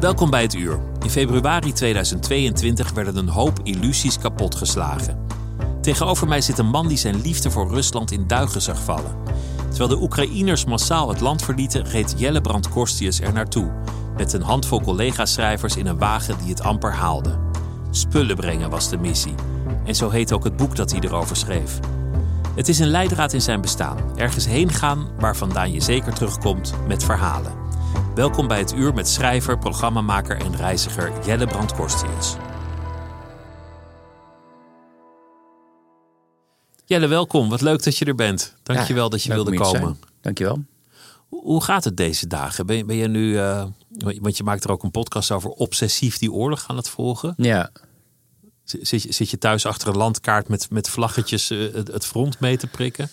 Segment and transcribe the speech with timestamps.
[0.00, 0.80] Welkom bij het uur.
[1.02, 5.26] In februari 2022 werden een hoop illusies kapotgeslagen.
[5.80, 9.16] Tegenover mij zit een man die zijn liefde voor Rusland in duigen zag vallen.
[9.68, 13.72] Terwijl de Oekraïners massaal het land verlieten, reed Jelle Brand Korstius er naartoe.
[14.16, 17.38] Met een handvol collega-schrijvers in een wagen die het amper haalde.
[17.90, 19.34] Spullen brengen was de missie.
[19.84, 21.78] En zo heet ook het boek dat hij erover schreef.
[22.54, 23.98] Het is een leidraad in zijn bestaan.
[24.16, 27.65] Ergens heen gaan waar vandaan je zeker terugkomt met verhalen.
[28.16, 32.36] Welkom bij het uur met schrijver, programmamaker en reiziger Jelle Brand Korstius.
[36.84, 37.48] Jelle, welkom.
[37.48, 38.56] Wat leuk dat je er bent.
[38.62, 39.98] Dankjewel wel dat je wilde komen.
[40.20, 40.64] Dankjewel.
[41.28, 42.66] Hoe gaat het deze dagen?
[42.66, 43.64] Ben, ben je nu, uh,
[44.20, 47.34] want je maakt er ook een podcast over, obsessief die oorlog aan het volgen?
[47.36, 47.70] Ja.
[48.64, 52.66] Zit, zit je thuis achter een landkaart met, met vlaggetjes uh, het, front mee te
[52.66, 53.08] prikken?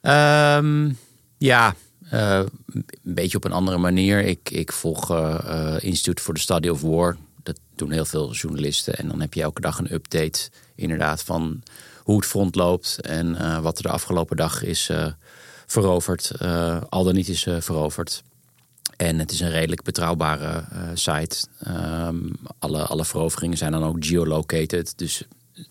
[0.00, 0.98] Um,
[1.38, 1.74] ja,
[2.12, 2.42] uh,
[2.72, 4.20] een beetje op een andere manier.
[4.24, 7.16] Ik, ik volg uh, Institute for the Study of War.
[7.42, 8.94] Dat doen heel veel journalisten.
[8.94, 11.62] En dan heb je elke dag een update inderdaad van
[11.98, 13.00] hoe het front loopt.
[13.00, 14.90] En wat er de afgelopen dag is
[15.66, 16.32] veroverd.
[16.88, 18.22] al dan niet is veroverd.
[18.96, 20.64] En het is een redelijk betrouwbare
[20.94, 21.46] site.
[21.68, 24.98] Um, alle, alle veroveringen zijn dan ook geolocated.
[24.98, 25.22] Dus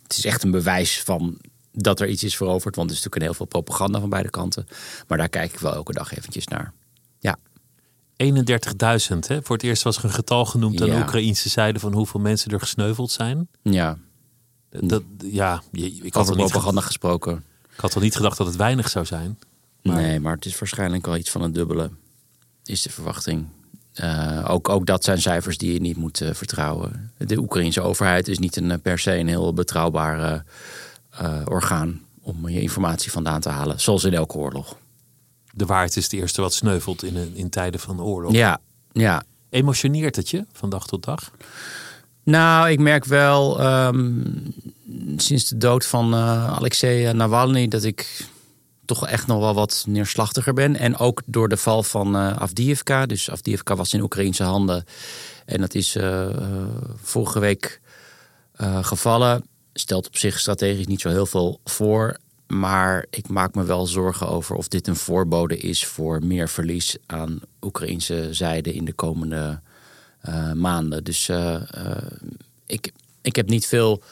[0.03, 1.37] het is echt een bewijs van
[1.73, 2.75] dat er iets is veroverd.
[2.75, 4.67] Want er is natuurlijk heel veel propaganda van beide kanten.
[5.07, 6.73] Maar daar kijk ik wel elke dag eventjes naar.
[7.19, 7.37] Ja.
[8.23, 9.43] 31.000, hè?
[9.43, 12.51] Voor het eerst was er een getal genoemd aan de Oekraïnse zijde van hoeveel mensen
[12.51, 13.47] er gesneuveld zijn.
[13.61, 13.97] Ja.
[14.69, 17.43] Dat, ja, ik had Over propaganda gesproken.
[17.73, 19.39] Ik had wel niet gedacht dat het weinig zou zijn.
[19.81, 19.95] Maar...
[19.95, 21.89] Nee, maar het is waarschijnlijk wel iets van het dubbele,
[22.63, 23.45] is de verwachting.
[24.01, 27.11] Uh, ook, ook dat zijn cijfers die je niet moet uh, vertrouwen.
[27.17, 30.43] De Oekraïnse overheid is niet een, eh, per se een heel betrouwbare
[31.21, 34.77] uh, orgaan om je informatie vandaan te halen, zoals in elke oorlog.
[35.51, 38.31] De waarheid is het eerste wat sneuvelt in, in tijden van oorlog.
[38.31, 38.59] Ja,
[38.91, 39.23] ja.
[39.49, 41.31] Emotioneert het je van dag tot dag?
[42.23, 44.53] Nou, ik merk wel um,
[45.17, 48.27] sinds de dood van uh, Alexei Navalny dat ik
[48.85, 50.75] toch echt nog wel wat neerslachtiger ben.
[50.75, 53.05] En ook door de val van uh, Avdiivka.
[53.05, 54.85] Dus Avdiivka was in Oekraïnse handen.
[55.45, 56.25] En dat is uh,
[57.01, 57.81] vorige week
[58.81, 59.43] gevallen
[59.73, 62.17] stelt op zich strategisch niet zo heel veel voor.
[62.47, 66.97] Maar ik maak me wel zorgen over of dit een voorbode is voor meer verlies
[67.05, 69.61] aan Oekraïnse zijde in de komende
[70.29, 71.03] uh, maanden.
[71.03, 71.97] Dus uh, uh,
[72.65, 72.91] ik,
[73.21, 74.03] ik heb niet veel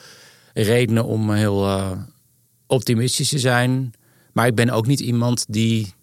[0.53, 1.67] redenen om heel
[2.67, 3.93] optimistisch te zijn.
[4.31, 5.93] Maar ik ben ook niet iemand die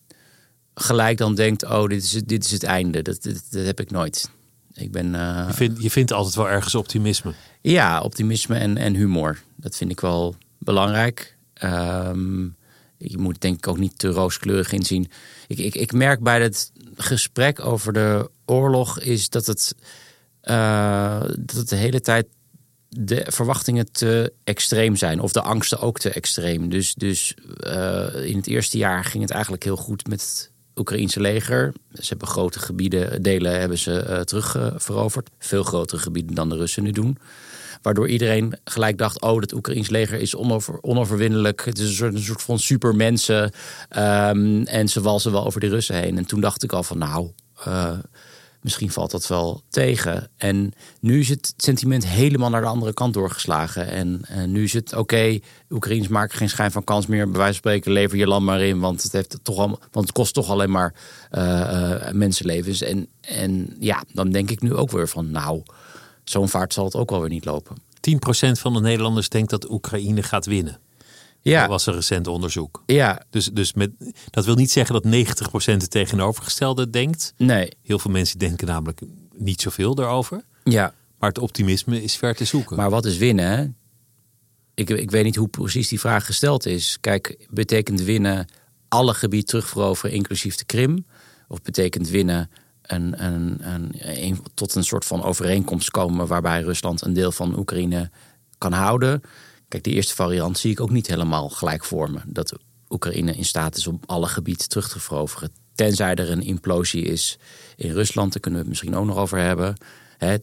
[0.74, 3.02] gelijk dan denkt: oh, dit is, dit is het einde.
[3.02, 4.30] Dat, dat, dat heb ik nooit.
[4.74, 7.32] Ik ben, je, vindt, je vindt altijd wel ergens optimisme.
[7.60, 9.42] Ja, optimisme en, en humor.
[9.60, 11.36] Dat vind ik wel belangrijk.
[11.62, 12.56] Um,
[12.96, 15.10] je moet denk ik ook niet te rooskleurig inzien.
[15.46, 19.74] Ik, ik, ik merk bij het gesprek over de oorlog is dat het,
[20.42, 22.26] uh, dat de hele tijd
[22.88, 25.20] de verwachtingen te extreem zijn.
[25.20, 26.68] Of de angsten ook te extreem.
[26.68, 27.34] Dus, dus
[27.66, 31.72] uh, in het eerste jaar ging het eigenlijk heel goed met het Oekraïense leger.
[31.92, 35.30] Ze hebben grote gebieden, delen hebben ze uh, terugveroverd.
[35.38, 37.18] Veel grotere gebieden dan de Russen nu doen.
[37.82, 41.64] Waardoor iedereen gelijk dacht: oh, het Oekraïns leger is onover, onoverwinnelijk.
[41.64, 43.52] Het is een soort, een soort van supermensen.
[43.96, 46.16] Um, en ze walsen wel over de Russen heen.
[46.16, 47.30] En toen dacht ik al van nou.
[47.68, 47.98] Uh,
[48.60, 50.30] misschien valt dat wel tegen.
[50.36, 53.88] En nu is het sentiment helemaal naar de andere kant doorgeslagen.
[53.90, 57.24] En, nu is het oké, okay, Oekraïners maken geen schijn van kans meer.
[57.24, 58.80] Bij wijze van spreken, lever je land maar in.
[58.80, 60.94] Want het, heeft toch al, want het kost toch alleen maar
[61.32, 62.82] uh, uh, mensenlevens.
[62.82, 65.62] En, en ja, dan denk ik nu ook weer van nou
[66.30, 67.76] zo'n vaart zal het ook alweer niet lopen.
[67.76, 70.80] 10% van de Nederlanders denkt dat Oekraïne gaat winnen.
[71.40, 72.82] Ja, Dat was een recent onderzoek.
[72.86, 73.90] ja, Dus, dus met,
[74.30, 77.34] dat wil niet zeggen dat 90% het tegenovergestelde denkt.
[77.36, 79.00] nee, Heel veel mensen denken namelijk
[79.36, 80.44] niet zoveel daarover.
[80.64, 80.94] ja.
[81.18, 82.76] Maar het optimisme is ver te zoeken.
[82.76, 83.44] Maar wat is winnen?
[83.50, 83.66] Hè?
[84.74, 86.98] Ik, ik weet niet hoe precies die vraag gesteld is.
[87.00, 88.46] Kijk, betekent winnen
[88.88, 91.06] alle gebied terugveroveren, inclusief de Krim?
[91.48, 92.50] Of betekent winnen
[92.88, 98.10] een, tot een soort van overeenkomst komen waarbij Rusland een deel van Oekraïne
[98.58, 99.22] kan houden?
[99.68, 102.18] Kijk, die eerste variant zie ik ook niet helemaal gelijk voor me.
[102.26, 102.52] Dat
[102.88, 105.50] Oekraïne in staat is om alle gebied terug te veroveren.
[105.74, 107.38] Tenzij er een implosie is
[107.76, 109.76] in Rusland, daar kunnen we het misschien ook nog over hebben.
[110.18, 110.40] Er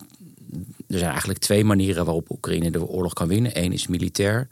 [0.88, 3.64] zijn eigenlijk twee manieren waarop Oekraïne de oorlog kan winnen.
[3.64, 4.48] Eén is militair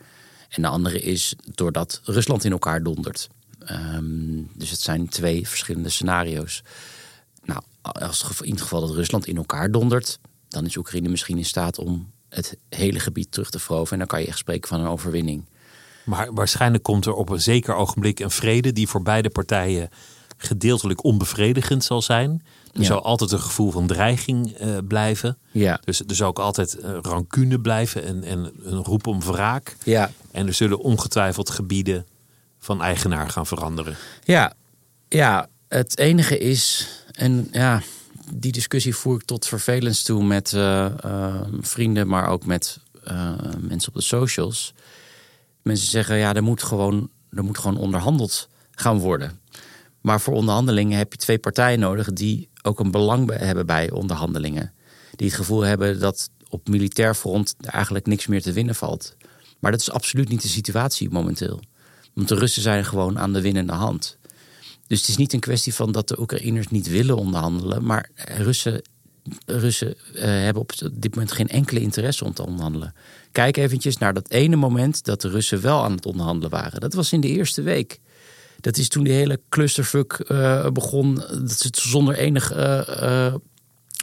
[0.49, 3.29] en de andere is doordat Rusland in elkaar dondert.
[3.65, 6.63] Ehm, dus het zijn twee verschillende scenario's.
[7.91, 11.77] Als in het geval dat Rusland in elkaar dondert, dan is Oekraïne misschien in staat
[11.79, 13.91] om het hele gebied terug te veroveren.
[13.91, 15.45] En dan kan je echt spreken van een overwinning.
[16.05, 19.89] Maar waarschijnlijk komt er op een zeker ogenblik een vrede die voor beide partijen
[20.37, 22.43] gedeeltelijk onbevredigend zal zijn.
[22.73, 22.85] Er Ja.
[22.85, 25.37] zal altijd een gevoel van dreiging eh, blijven.
[25.51, 29.75] Ja, Dus er zal ook altijd eh, rancune blijven en, en een roep om wraak.
[29.83, 32.05] ja, En er zullen ongetwijfeld gebieden
[32.59, 33.95] van eigenaar gaan veranderen.
[34.23, 34.53] Ja,
[35.09, 37.81] ja, het enige is, en ja,
[38.31, 43.33] die discussie voer ik tot vervelens toe met eh, eh, vrienden, maar ook met eh,
[43.59, 44.73] mensen op de socials.
[45.61, 49.39] Mensen zeggen, ja, er moet, gewoon, er moet gewoon onderhandeld gaan worden.
[50.01, 54.73] Maar voor onderhandelingen heb je twee partijen nodig die ook een belang hebben bij onderhandelingen.
[55.15, 59.15] Die het gevoel hebben dat op militair front eigenlijk niks meer te winnen valt.
[59.59, 61.61] Maar dat is absoluut niet de situatie momenteel.
[62.13, 64.17] Want de Russen zijn gewoon aan de winnende hand.
[64.87, 67.85] Dus het is niet een kwestie van dat de Oekraïners niet willen onderhandelen.
[67.85, 68.81] Maar Russen,
[69.45, 72.93] Russen eh, hebben op dit moment geen enkele interesse om te onderhandelen.
[73.31, 76.79] Kijk eventjes naar dat ene moment dat de Russen wel aan het onderhandelen waren.
[76.79, 77.99] Dat was in de eerste week.
[78.59, 81.15] Dat is toen die hele clusterfuck eh, begon.
[81.15, 83.33] Dat ze zonder enig eh,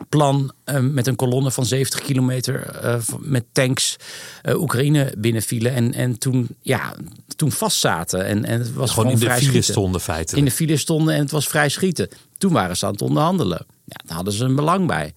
[0.08, 3.96] plan eh, met een kolonne van 70 kilometer eh, met tanks
[4.42, 5.74] eh, Oekraïne binnenvielen.
[5.74, 6.94] En, en toen, ja,
[7.36, 8.24] toen vastzaten.
[8.24, 9.72] En, en het was Gewoon gewoon, in de file schieten.
[9.72, 10.46] stonden In feitelijk.
[10.46, 12.08] de file stonden en het was vrij schieten.
[12.38, 13.66] Toen waren ze aan het onderhandelen.
[13.84, 15.14] Ja, daar hadden ze een belang bij.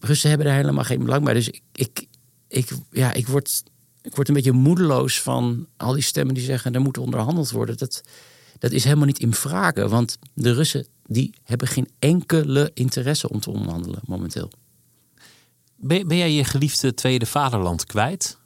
[0.00, 1.34] Russen hebben daar helemaal geen belang bij.
[1.34, 2.06] Dus ik, ik,
[2.48, 3.62] ik, ja, ik, word,
[4.02, 7.76] ik word een beetje moedeloos van al die stemmen die zeggen er moet onderhandeld worden.
[7.76, 8.02] Dat,
[8.58, 9.88] dat is helemaal niet in vragen.
[9.88, 14.50] Want de Russen die hebben geen enkele interesse om te onderhandelen momenteel.
[15.76, 18.38] Ben, ben jij je geliefde tweede vaderland kwijt?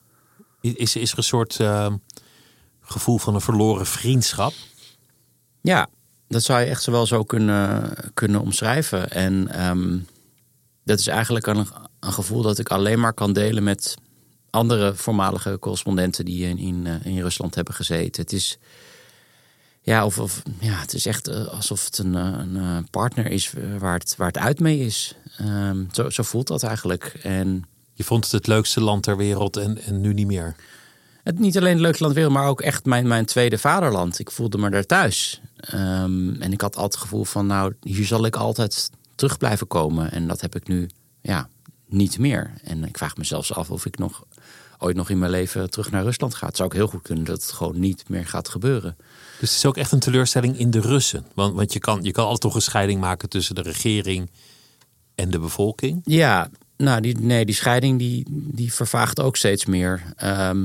[0.60, 1.94] Is, is er een soort eh,
[2.80, 4.52] gevoel van een verloren vriendschap?
[5.60, 5.88] Ja,
[6.28, 9.10] dat zou je echt zo wel zo kunnen, kunnen omschrijven.
[9.10, 9.98] En ehm,
[10.84, 11.66] dat is eigenlijk een,
[12.00, 13.94] een gevoel dat ik alleen maar kan delen met
[14.50, 18.22] andere voormalige correspondenten die in, in, eh, in Rusland hebben gezeten.
[18.22, 18.58] Het is,
[19.86, 23.26] ja, of, of, ja, het is echt eh, alsof het een, eh, een eh, partner
[23.26, 25.16] is waar het, waar het uit mee is.
[25.36, 27.04] Ehm, zo, zo voelt dat eigenlijk.
[27.22, 30.56] En Je vond het het leukste land ter wereld en, en nu niet meer.
[31.22, 34.18] Het niet alleen het leukste land wereld, maar ook echt mijn, mijn tweede vaderland.
[34.18, 35.40] Ik voelde me daar thuis.
[35.56, 39.66] Ehm, en ik had altijd het gevoel van, nou, hier zal ik altijd terug blijven
[39.66, 40.12] komen.
[40.12, 40.90] En dat heb ik nu,
[41.20, 41.48] ja,
[41.88, 42.52] niet meer.
[42.62, 44.24] En ik vraag me zelfs af of ik nog
[44.78, 46.46] ooit nog in mijn leven terug naar Rusland ga.
[46.46, 48.96] Het zou ook heel goed kunnen dat het gewoon niet meer gaat gebeuren.
[49.38, 51.26] Dus het is ook echt een teleurstelling in de Russen.
[51.34, 54.30] Want, want je, kan, je kan altijd toch een scheiding maken tussen de regering
[55.14, 56.00] en de bevolking.
[56.04, 60.02] Ja, nou, die, nee, die scheiding die, die vervaagt ook steeds meer.
[60.16, 60.58] Ehm,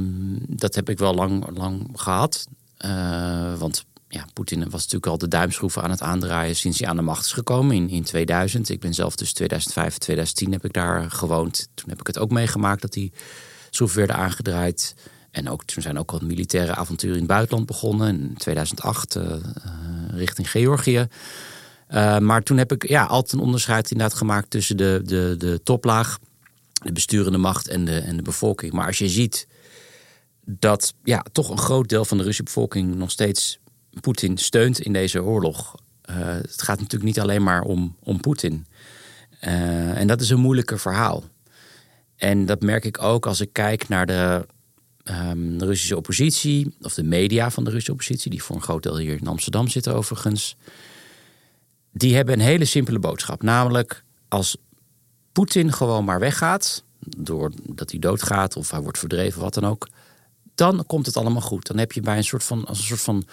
[0.47, 2.47] dat heb ik wel lang, lang gehad.
[2.77, 6.95] Eh, want ja, Poetin was natuurlijk al de duimschroeven aan het aandraaien sinds hij aan
[6.95, 8.69] de macht is gekomen in, in 2000.
[8.69, 11.67] Ik ben zelf tussen 2005 en 2010 heb ik daar gewoond.
[11.73, 13.13] Toen heb ik het ook meegemaakt dat die
[13.69, 14.95] schroeven werden aangedraaid.
[15.31, 18.07] En ook, toen zijn ook al militaire avonturen in het buitenland begonnen.
[18.07, 19.39] In 2008 eh, eh,
[20.09, 21.07] richting Georgië.
[21.89, 25.59] Uh, maar toen heb ik ja, altijd een onderscheid inderdaad gemaakt tussen de, de, de
[25.63, 26.19] toplaag,
[26.83, 28.73] de besturende macht en de, en de bevolking.
[28.73, 29.47] Maar als je ziet
[30.45, 33.59] dat ja, toch een groot deel van de Russische bevolking nog steeds
[34.01, 35.75] Poetin steunt in deze oorlog.
[36.11, 38.65] Het gaat natuurlijk niet alleen maar om, om Poetin.
[39.39, 41.23] En dat is een moeilijker verhaal.
[42.15, 44.45] En dat merk ik ook als ik kijk naar de,
[45.03, 48.83] um, de Russische oppositie, of de media van de Russische oppositie, die voor een groot
[48.83, 50.55] deel hier in Amsterdam zitten overigens
[51.91, 53.41] die hebben een hele simpele boodschap.
[53.43, 54.57] Namelijk, als
[55.31, 56.83] Poetin gewoon maar weggaat,
[57.17, 59.87] doordat hij doodgaat of hij wordt verdreven, wat dan ook,
[60.55, 61.67] dan komt het allemaal goed.
[61.67, 63.25] Dan heb je bij een soort van, als een soort van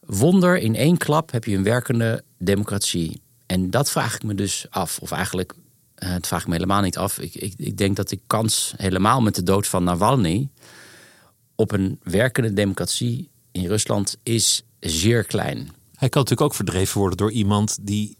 [0.00, 3.20] wonder in één klap heb je een werkende democratie.
[3.46, 4.98] En dat vraag ik me dus af.
[4.98, 5.54] Of eigenlijk
[6.02, 7.18] Uh, dat vraag ik me helemaal niet af.
[7.18, 10.48] Ik, ik, ik denk dat de kans helemaal met de dood van Navalny
[11.54, 15.58] op een werkende democratie in Rusland is zeer klein.
[15.94, 18.16] Hij kan natuurlijk ook verdreven worden door iemand die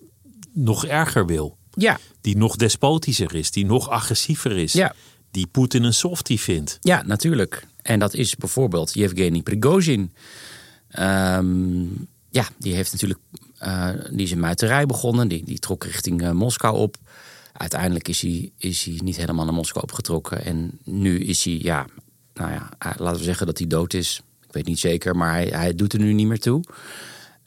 [0.53, 1.57] nog erger wil.
[1.71, 1.99] Ja.
[2.21, 4.73] Die nog despotischer is, die nog agressiever is.
[4.73, 4.95] Ja.
[5.31, 6.79] Die Poetin een softie vindt.
[6.81, 7.67] Ja, natuurlijk.
[7.83, 10.13] En dat is bijvoorbeeld Yevgeny Prigozhin.
[10.89, 11.83] Ehm,
[12.31, 13.21] ja, die heeft natuurlijk
[13.63, 15.29] uh, die is muiterij begonnen.
[15.29, 16.97] Die, die trok richting uh, Moskou op.
[17.53, 20.45] Uiteindelijk is hij, is hij niet helemaal naar Moskou opgetrokken.
[20.45, 21.87] En nu is hij, ja,
[22.35, 24.23] nou ja, laten we zeggen dat hij dood is.
[24.47, 26.63] Ik weet niet zeker, maar hij, hij doet er nu niet meer toe.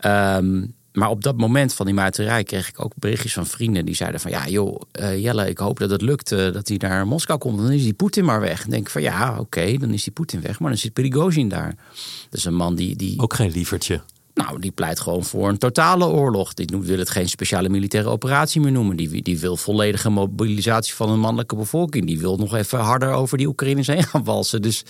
[0.05, 3.95] Um, maar op dat moment van die muiterij kreeg ik ook berichtjes van vrienden die
[3.95, 7.07] zeiden van ja joh uh, Jelle ik hoop dat het lukt uh, dat hij naar
[7.07, 8.63] Moskou komt dan is die Poetin maar weg.
[8.63, 11.75] En denk van ja oké dan is die Poetin weg maar dan zit Prigozhin daar.
[12.29, 13.21] Dat is een man die, die...
[13.21, 14.01] Ook geen lievertje.
[14.35, 16.53] Nou, die pleit gewoon voor een totale oorlog.
[16.53, 18.95] Die wil het geen speciale militaire operatie meer noemen.
[18.95, 22.05] Die, die wil volledige mobilisatie van een mannelijke bevolking.
[22.05, 24.61] Die wil nog even harder over die Oekraïners heen gaan walsen.
[24.61, 24.83] Dus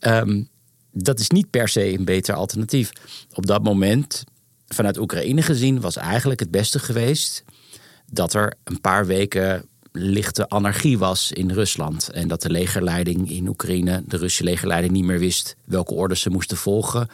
[0.00, 0.48] um,
[0.92, 2.92] dat is niet per se een beter alternatief.
[3.34, 4.24] Op dat moment
[4.68, 7.44] vanuit Oekraïne gezien was eigenlijk het beste geweest
[8.10, 12.10] dat er een paar weken lichte anarchie was in Rusland.
[12.10, 16.30] En dat de legerleiding in Oekraïne, de Russische legerleiding, niet meer wist welke orders ze
[16.30, 17.08] moesten volgen.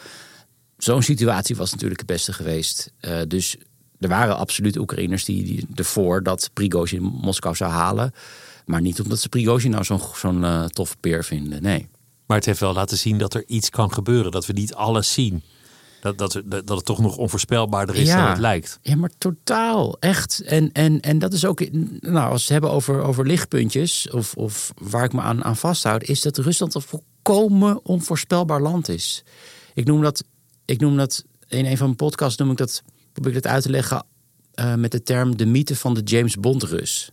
[0.77, 2.91] Zo'n situatie was natuurlijk het beste geweest.
[3.01, 3.55] Uh, dus
[3.99, 8.11] er waren absoluut Oekraïners die, die ervoor dat Prigozhin Moskou zou halen.
[8.65, 11.87] Maar niet omdat ze Prigozhin nou zo'n zo'n uh, toffe peer vinden, nee.
[12.25, 14.31] Maar het heeft wel laten zien dat er iets kan gebeuren.
[14.31, 15.43] Dat we niet alles zien.
[16.01, 18.79] Dat, dat, dat het toch nog onvoorspelbaarder is dan het lijkt.
[18.81, 19.99] Ja, maar totaal.
[19.99, 20.41] Echt.
[20.41, 24.33] En, en, en dat is ook, nou, als we het hebben over, over lichtpuntjes, of,
[24.33, 29.23] of waar ik me aan, aan vasthoud, is dat Rusland een volkomen onvoorspelbaar land is.
[29.73, 30.23] Ik noem dat,
[30.65, 33.63] ik noem dat in een van mijn podcasts noem ik dat, probeer ik dat uit
[33.63, 34.05] te leggen
[34.55, 37.11] uh, met de term de mythe van de James Bond Rus.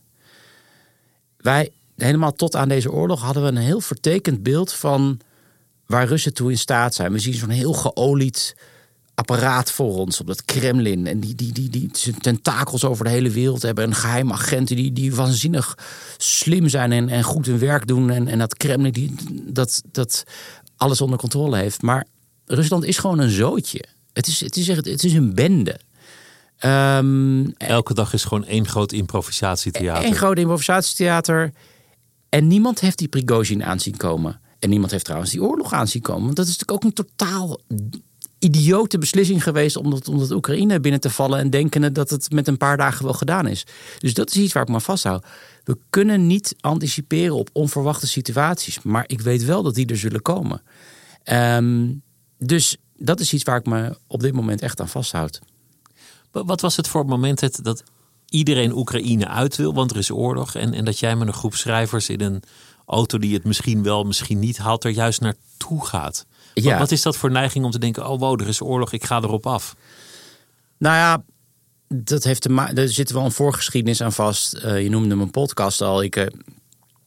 [1.37, 5.19] Wij, helemaal tot aan deze oorlog, hadden we een heel vertekend beeld van
[5.85, 7.11] waar Russen toe in staat zijn.
[7.11, 8.55] We zien zo'n heel geolied
[9.15, 11.07] apparaat voor ons op dat Kremlin.
[11.07, 13.83] En die, die, die, die zijn tentakels over de hele wereld hebben.
[13.83, 15.77] En geheime agenten die, die waanzinnig
[16.17, 18.09] slim zijn en, en goed hun werk doen.
[18.09, 20.23] En, en dat Kremlin die, dat, dat
[20.75, 21.81] alles onder controle heeft.
[21.81, 22.05] Maar
[22.45, 23.83] Rusland is gewoon een zootje.
[24.13, 25.79] Het is, het is, echt, het is een bende.
[26.65, 30.05] Um, Elke dag is gewoon één groot improvisatietheater.
[30.05, 31.53] Eén groot improvisatietheater.
[32.29, 34.39] En niemand heeft die Prigozhin aanzien komen.
[34.59, 36.23] En niemand heeft trouwens die oorlog aanzien komen.
[36.23, 37.59] Want dat is natuurlijk ook een totaal
[38.39, 42.31] idiote beslissing geweest om dat, om dat Oekraïne binnen te vallen en denken dat het
[42.31, 43.65] met een paar dagen wel gedaan is.
[43.97, 45.25] Dus dat is iets waar ik me vasthoud.
[45.63, 50.21] We kunnen niet anticiperen op onverwachte situaties, maar ik weet wel dat die er zullen
[50.21, 50.61] komen.
[51.31, 52.01] Um,
[52.45, 55.39] dus dat is iets waar ik me op dit moment echt aan vasthoud.
[56.31, 57.83] Wat was het voor moment dat
[58.29, 61.55] iedereen Oekraïne uit wil, want er is oorlog, en, en dat jij met een groep
[61.55, 62.43] schrijvers in een
[62.85, 66.25] auto die het misschien wel, misschien niet haalt, er juist naartoe gaat?
[66.53, 66.77] Ja.
[66.77, 69.21] Wat is dat voor neiging om te denken: oh wow, er is oorlog, ik ga
[69.21, 69.75] erop af?
[70.77, 71.23] Nou ja,
[71.87, 72.71] dat heeft te.
[72.75, 74.55] Er zit wel een voorgeschiedenis aan vast.
[74.55, 76.03] Uh, je noemde mijn podcast al.
[76.03, 76.25] Ik, uh,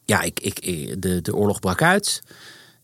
[0.05, 0.61] ja, ik, ik,
[1.03, 2.23] de, de oorlog brak uit.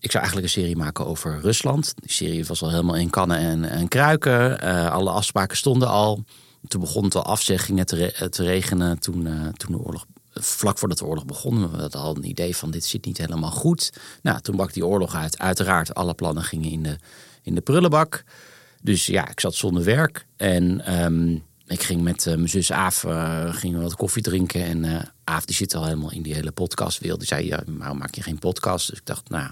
[0.03, 1.95] Ik zou eigenlijk een serie maken over Rusland.
[1.97, 4.65] Die serie was al helemaal in kannen en, en kruiken.
[4.65, 6.25] Uh, alle afspraken stonden al.
[6.69, 11.05] Toen begon het al afzeggingen te, te regenen toen, toen de oorlog vlak voordat de
[11.05, 13.93] oorlog begon, we hadden al een idee van dit zit niet helemaal goed.
[14.23, 15.39] Nou, toen brak die oorlog uit.
[15.39, 16.99] Uiteraard, alle plannen gingen in de,
[17.43, 18.25] in de prullenbak.
[18.81, 20.27] Dus ja, ik zat zonder werk.
[20.37, 24.65] En um, ik ging met uh, mijn zus Aaf uh, gingen wat koffie drinken.
[24.65, 27.19] En uh, Aaf die zit al helemaal in die hele podcastwereld.
[27.19, 28.89] Die zei, ja, waarom maak je geen podcast?
[28.89, 29.51] Dus ik dacht, nou,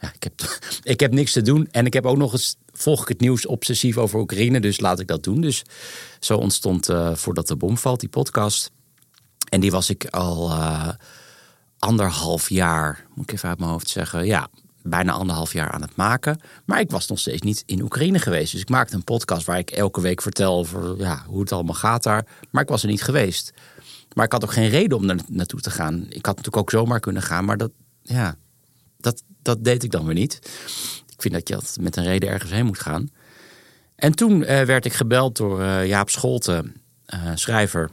[0.00, 1.68] ja, ik, heb, ik heb niks te doen.
[1.70, 4.60] En ik heb ook nog eens, volg ik het nieuws obsessief over Oekraïne.
[4.60, 5.40] Dus laat ik dat doen.
[5.40, 5.62] Dus
[6.20, 8.70] zo ontstond, voordat de bom valt, die podcast.
[9.48, 10.88] En die was ik al uh,
[11.78, 14.26] anderhalf jaar, moet ik even uit mijn hoofd zeggen.
[14.26, 14.48] Ja,
[14.82, 16.40] bijna anderhalf jaar aan het maken.
[16.64, 18.52] Maar ik was nog steeds niet in Oekraïne geweest.
[18.52, 21.74] Dus ik maakte een podcast waar ik elke week vertel over ja, hoe het allemaal
[21.74, 22.26] gaat daar.
[22.50, 23.52] Maar ik was er niet geweest.
[24.14, 25.94] Maar ik had ook geen reden om er naartoe te gaan.
[25.94, 27.44] Ik had natuurlijk ook zomaar kunnen gaan.
[27.44, 27.70] Maar dat,
[28.02, 28.36] ja,
[29.04, 30.38] dat, dat deed ik dan weer niet.
[31.08, 33.10] Ik vind dat je met een reden ergens heen moet gaan.
[33.96, 36.74] En toen uh, werd ik gebeld door uh, Jaap Scholten,
[37.14, 37.90] uh, schrijver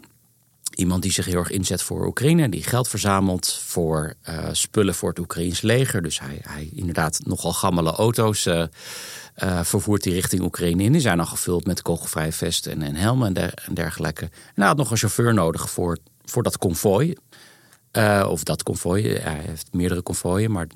[0.72, 4.14] Iemand die zich heel erg inzet voor Oekraïne, die geld verzamelt voor
[4.52, 6.02] spullen voor het Oekraïns leger.
[6.02, 8.48] Dus hij, hij inderdaad nogal gammele auto's
[9.62, 10.92] vervoert die richting Oekraïne in.
[10.92, 14.24] Die zijn al gevuld met kogelvrije vesten en, en helmen en, dergelijke.
[14.24, 17.16] En hij had nog een chauffeur nodig voor, voor dat konvooi.
[18.28, 20.68] Of dat konvooi, hij heeft meerdere konvooien, maar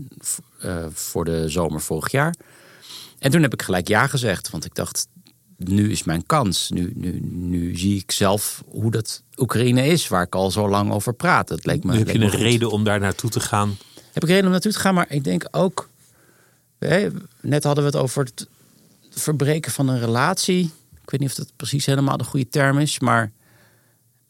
[0.94, 2.36] voor de zomer vorig jaar.
[3.20, 5.08] En toen heb ik gelijk ja gezegd, want ik dacht,
[5.58, 6.70] nu is mijn kans.
[6.70, 10.92] Nu, nu, nu zie ik zelf hoe dat Oekraïne is, waar ik al zo lang
[10.92, 11.50] over praat.
[11.50, 12.40] Het leek me, nu heb je een goed.
[12.40, 13.78] reden om daar naartoe te gaan.
[14.12, 15.90] Heb ik reden om naartoe te gaan, maar ik denk ook.
[16.80, 17.08] Hè,
[17.42, 18.48] net hadden we het over het
[19.10, 20.72] verbreken van een relatie.
[21.02, 23.32] Ik weet niet of dat precies helemaal de goede term is, maar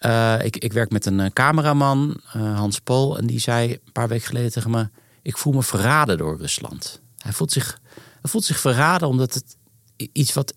[0.06, 3.92] eh, ik, ik werk met een eh, cameraman, eh, Hans Pol, en die zei een
[3.92, 4.90] paar weken geleden tegen me:
[5.22, 7.02] Ik voel me verraden door Rusland.
[7.18, 7.80] Hij voelt zich,
[8.22, 9.58] hij voelt zich verraden omdat het
[10.12, 10.54] iets wat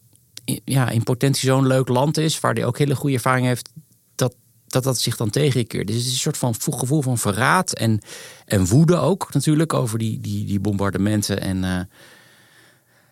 [0.65, 3.71] ja, in potentie zo'n leuk land is, waar hij ook hele goede ervaring heeft,
[4.15, 4.35] dat
[4.67, 5.87] dat, dat zich dan tegenkeert.
[5.87, 8.01] Dus het is een soort van vo- gevoel van verraad en,
[8.45, 11.89] en woede ook natuurlijk over die, die, die bombardementen en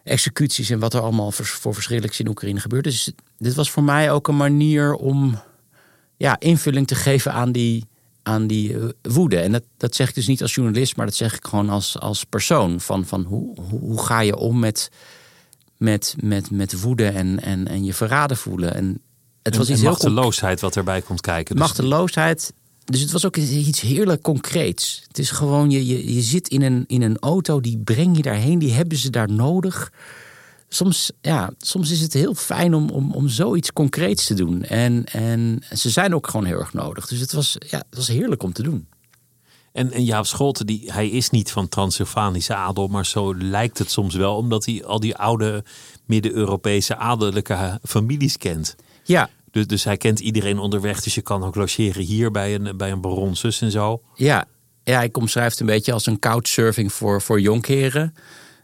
[0.05, 2.85] executies en wat er allemaal voor, voor verschrikkelijks in Oekraïne gebeurt.
[2.85, 5.39] Dus dit was voor mij ook een manier om
[6.17, 7.85] ja, invulling te geven aan die,
[8.23, 9.39] aan die eh, woede.
[9.39, 11.99] En dat, dat zeg ik dus niet als journalist, maar dat zeg ik gewoon als,
[11.99, 12.81] als persoon.
[12.81, 14.91] Van, van hoe, hoe, ga je om met,
[15.77, 18.75] met, met, met woede en, en, en je verraden voelen.
[18.75, 19.01] En
[19.43, 21.55] het was iets en heel machteloosheid wat erbij komt kijken.
[21.55, 22.53] Dus Machteloosheid.
[22.85, 25.03] Dus het was ook iets heerlijk concreets.
[25.09, 28.23] Het is gewoon, je, je, je zit in een, in een auto, die breng je
[28.23, 29.93] daarheen, die hebben ze daar nodig.
[30.77, 34.63] Soms, ja, soms is het heel fijn om, om, om zoiets concreets te doen.
[34.63, 37.07] En, en ze zijn ook gewoon heel erg nodig.
[37.07, 38.89] Dus het was, ja, het was heerlijk om te doen.
[39.73, 43.91] En, en Jaap Scholten, die, hij is niet van Transylvanische adel, maar zo lijkt het
[43.91, 45.65] soms wel, omdat hij al die oude
[46.05, 48.77] Midden-Europese adellijke families kent.
[49.05, 52.77] Ja, Dus, dus hij kent iedereen onderweg, dus je kan ook logeren hier bij een,
[52.77, 54.03] bij een baron zus en zo.
[54.15, 54.45] Ja,
[54.85, 58.15] ja ik omschrijf het een beetje als een couchsurfing voor, voor jonkeren.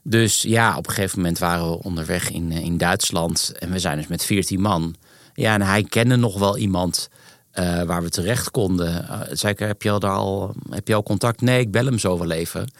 [0.03, 3.53] Dus ja, op een gegeven moment waren we onderweg in, eh, in Duitsland.
[3.59, 4.95] En we zijn dus met 14 man.
[5.35, 7.09] Ja, en hij kende nog wel iemand
[7.51, 9.07] eh, waar we terecht konden.
[9.11, 11.41] Uh, zei ik, heb je, al al, heb je al contact?
[11.41, 12.73] Nee, ik bel hem zo wel even.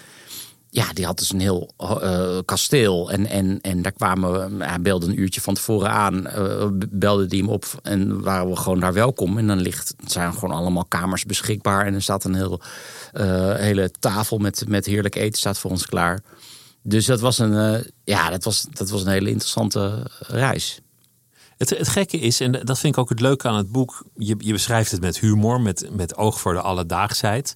[0.71, 1.71] Ja, die had dus een heel
[2.45, 3.11] kasteel.
[3.11, 6.27] En, en, en daar kwamen we, hij belde een uurtje van tevoren aan.
[6.91, 9.39] Belde die hem op en waren we gewoon daar welkom.
[9.39, 11.87] En dan ligt, zijn gewoon allemaal kamers beschikbaar.
[11.87, 12.61] En er staat een heel,
[13.57, 16.23] hele tafel met, met heerlijk eten staat voor ons klaar.
[16.83, 20.81] Dus dat was een, ja, dat was, dat was een hele interessante reis.
[21.57, 24.05] Het, het gekke is, en dat vind ik ook het leuke aan het boek.
[24.15, 27.55] Je, je beschrijft het met humor, met, met oog voor de alledaagsheid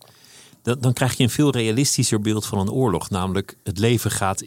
[0.66, 3.10] dan, dan krijg je een veel realistischer beeld van een oorlog.
[3.10, 4.44] Namelijk, het leven gaat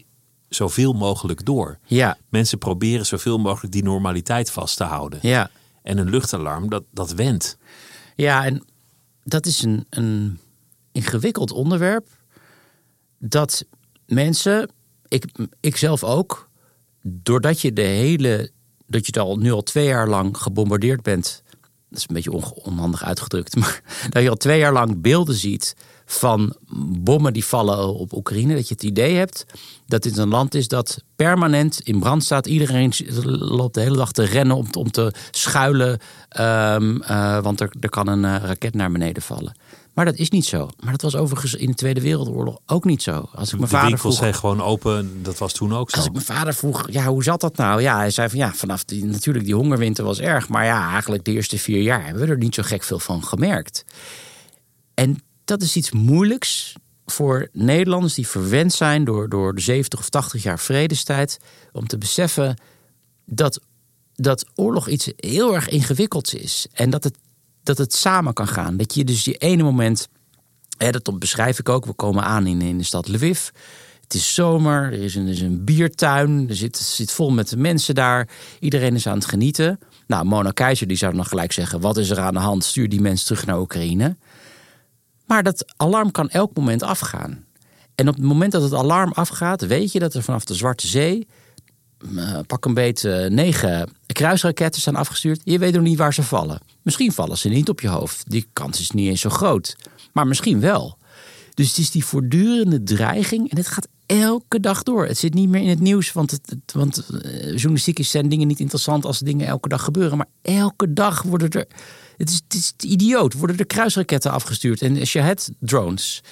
[0.49, 1.77] zoveel mogelijk door.
[1.86, 2.17] Ja.
[2.30, 5.19] Mensen proberen zoveel mogelijk die normaliteit vast te houden.
[5.21, 5.49] Ja.
[5.84, 7.58] En een luchtalarm, dat, dat wendt.
[8.15, 8.63] Ja, en
[9.23, 10.39] dat is een, een
[10.91, 12.08] ingewikkeld onderwerp.
[13.17, 13.65] Dat
[14.13, 14.69] mensen,
[15.08, 15.26] ik,
[15.60, 16.50] ik zelf ook,
[17.02, 18.52] doordat je de hele,
[18.88, 21.43] dat je al nu al twee jaar lang gebombardeerd bent.
[21.89, 25.76] Dat is een beetje onhandig uitgedrukt, maar dat je al twee jaar lang beelden ziet
[26.06, 26.56] van
[27.00, 28.56] bommen die vallen op Oekraïne.
[28.56, 29.45] Dat je het idee hebt
[29.86, 32.48] dat dit een land is dat permanent in brand staat.
[32.48, 32.93] Iedereen
[33.39, 36.00] loopt de hele dag te rennen om, te schuilen.
[36.39, 39.54] Um, uh, want er, kan een uh, raket naar beneden vallen.
[39.99, 40.69] Maar dat is niet zo.
[40.79, 43.29] Maar dat was overigens in de Tweede Wereldoorlog ook niet zo.
[43.33, 45.23] Als ik mijn de vader winkels vroeg, zijn gewoon open.
[45.23, 45.95] Dat was toen ook zo.
[45.95, 47.81] Als ik mijn vader vroeg, ja, hoe zat dat nou?
[47.81, 50.49] Ja, hij zei van ja, vanaf die, natuurlijk die hongerwinter was erg.
[50.49, 53.23] Maar ja, eigenlijk de eerste vier jaar hebben we er niet zo gek veel van
[53.23, 53.85] gemerkt.
[54.93, 60.09] En dat is iets moeilijks voor Nederlanders die verwend zijn door, door de 70 of
[60.09, 61.39] 80 jaar vredestijd.
[61.71, 62.57] Om te beseffen
[63.25, 63.59] dat,
[64.13, 66.67] dat oorlog iets heel erg ingewikkelds is.
[66.73, 67.17] En dat het,
[67.63, 68.78] dat het samen kan gaan.
[68.78, 70.08] Dat je dus die ene moment,
[70.78, 71.86] hè, dat beschrijf ik ook.
[71.86, 73.48] We komen aan in, in de stad Lviv.
[74.04, 77.58] Het is zomer, er is een, is een biertuin, er zit, zit vol met de
[77.58, 78.28] mensen daar.
[78.60, 79.80] Iedereen is aan het genieten.
[80.08, 82.63] Nou, Mona Keizer die zou dan gelijk zeggen: wat is er aan de hand?
[82.63, 84.17] Stuur die mensen terug naar Oekraïne.
[85.26, 87.45] Maar dat alarm kan elk moment afgaan.
[87.95, 90.88] En op het moment dat het alarm afgaat, weet je dat er vanaf de Zwarte
[90.88, 91.28] Zee.
[91.99, 95.41] Uh, pak een beet uh, negen kruisraketten zijn afgestuurd.
[95.43, 96.59] Je weet nog niet waar ze vallen.
[96.81, 98.23] Misschien vallen ze niet op je hoofd.
[98.27, 99.75] Die kans is niet eens zo groot.
[100.13, 100.97] Maar misschien wel.
[101.53, 103.51] Dus het is die voortdurende dreiging.
[103.51, 105.05] En het gaat elke dag door.
[105.05, 106.12] Het zit niet meer in het nieuws.
[106.12, 110.17] Want, het, het, want uh, journalistiek zijn dingen niet interessant als dingen elke dag gebeuren.
[110.17, 111.67] Maar elke dag worden er.
[112.17, 113.33] Het is, het idioot.
[113.33, 116.23] Worden er kruisraketten afgestuurd en Shahed drones.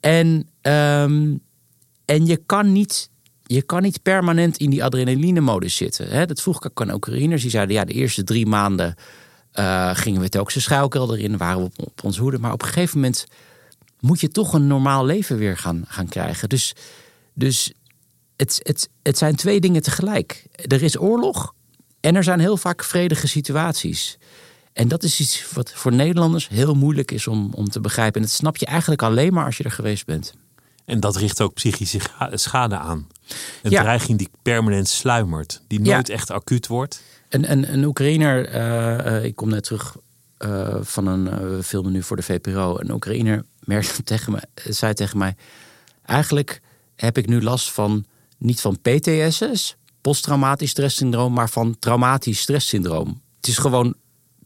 [0.00, 0.26] En,
[0.62, 1.40] um,
[2.04, 3.10] en je kan niet.
[3.52, 6.08] Je kan niet permanent in die adrenaline-modus zitten.
[6.08, 6.26] Hè?
[6.26, 7.42] Dat vroeg ik ook aan Oekraïners.
[7.42, 8.94] Die zeiden, ja, de eerste drie maanden
[9.54, 11.36] uh, gingen we telkens de schuilkelder in.
[11.36, 12.38] Waren we op, op ons hoede.
[12.38, 13.26] Maar op een gegeven moment
[14.00, 16.48] moet je toch een normaal leven weer gaan, gaan krijgen.
[16.48, 16.74] Dus,
[17.34, 17.72] dus
[18.36, 20.46] het, het, het zijn twee dingen tegelijk.
[20.52, 21.54] Er is oorlog
[22.00, 24.18] en er zijn heel vaak vredige situaties.
[24.72, 28.20] En dat is iets wat voor Nederlanders heel moeilijk is om, om te begrijpen.
[28.20, 30.34] En dat snap je eigenlijk alleen maar als je er geweest bent.
[30.90, 32.00] En dat richt ook psychische
[32.32, 33.06] schade aan.
[33.62, 33.82] Een ja.
[33.82, 36.14] dreiging die permanent sluimert, die nooit ja.
[36.14, 37.02] echt acuut wordt.
[37.28, 39.96] Een, een, een Oekraïner, eh, eh, ik kom net terug
[40.36, 42.78] eh, van een uh, film nu voor de VPRO.
[42.78, 45.36] Een Oekraïner merkte tegen me, zei tegen mij:
[46.04, 46.60] Eigenlijk
[46.96, 48.04] heb ik nu last van
[48.38, 53.20] niet van PTSS, posttraumatisch stresssyndroom, maar van traumatisch stresssyndroom.
[53.36, 53.94] Het is gewoon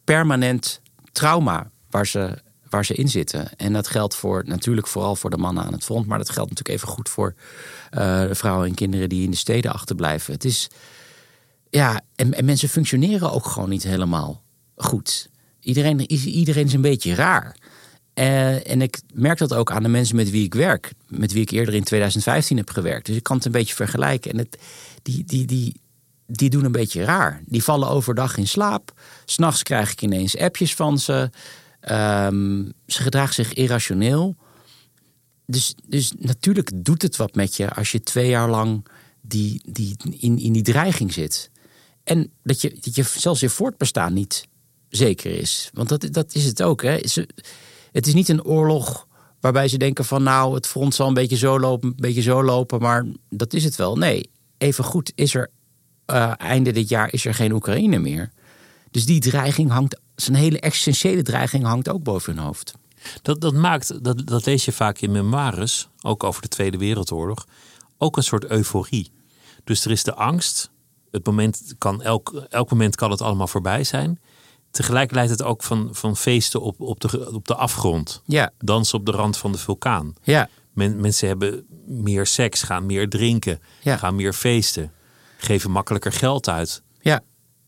[0.04, 0.80] permanent
[1.12, 2.42] trauma waar ze,
[2.74, 3.56] waar ze in zitten.
[3.56, 6.50] En dat geldt voor, natuurlijk vooral voor de mannen aan het front, maar dat geldt
[6.50, 7.34] natuurlijk even goed voor
[7.90, 10.32] de vrouwen en kinderen die in de steden achterblijven.
[10.32, 10.68] Het is,
[11.70, 14.42] ja, en, en mensen functioneren ook gewoon niet helemaal
[14.76, 15.28] goed.
[15.60, 17.56] Iedereen is, iedereen is een beetje raar.
[18.14, 20.92] Uh, en ik merk dat ook aan de mensen met wie ik werk.
[21.08, 23.06] Met wie ik eerder in 2015 heb gewerkt.
[23.06, 24.32] Dus ik kan het een beetje vergelijken.
[24.32, 24.58] En het,
[25.02, 25.74] die, die, die,
[26.26, 27.42] die doen een beetje raar.
[27.46, 28.92] Die vallen overdag in slaap.
[29.24, 31.30] S'nachts krijg ik ineens appjes van ze.
[31.90, 34.36] Um, ze gedragen zich irrationeel.
[35.46, 38.86] Dus, dus natuurlijk doet het wat met je als je twee jaar lang
[39.20, 41.50] die, die, in, in die dreiging zit.
[42.04, 44.48] En dat je, dat je zelfs je voortbestaan niet
[44.88, 45.70] zeker is.
[45.72, 46.82] Want dat, dat is het ook.
[46.82, 46.98] Hè.
[47.92, 49.06] Het is niet een oorlog
[49.40, 52.42] waarbij ze denken van nou, het front zal een beetje zo lopen, een beetje zo
[52.42, 53.96] lopen, maar dat is het wel.
[53.96, 55.50] Nee, even goed is er
[56.10, 58.32] uh, einde dit jaar is er geen Oekraïne meer.
[58.94, 62.74] Dus die dreiging hangt, zijn hele existentiële dreiging hangt ook boven hun hoofd.
[63.22, 67.46] Dat, dat maakt, dat, dat lees je vaak in memoires, ook over de Tweede Wereldoorlog,
[67.98, 69.10] ook een soort euforie.
[69.64, 70.70] Dus er is de angst.
[71.10, 74.20] Het moment kan elk, elk moment kan het allemaal voorbij zijn.
[74.70, 78.22] Tegelijk leidt het ook van, van feesten op, op, de, op de afgrond.
[78.26, 78.50] Ja.
[78.58, 80.14] Dansen op de rand van de vulkaan.
[80.22, 80.48] Ja.
[80.72, 83.96] Men, mensen hebben meer seks, gaan meer drinken, Ja.
[83.96, 84.92] gaan meer feesten,
[85.38, 86.82] geven makkelijker geld uit.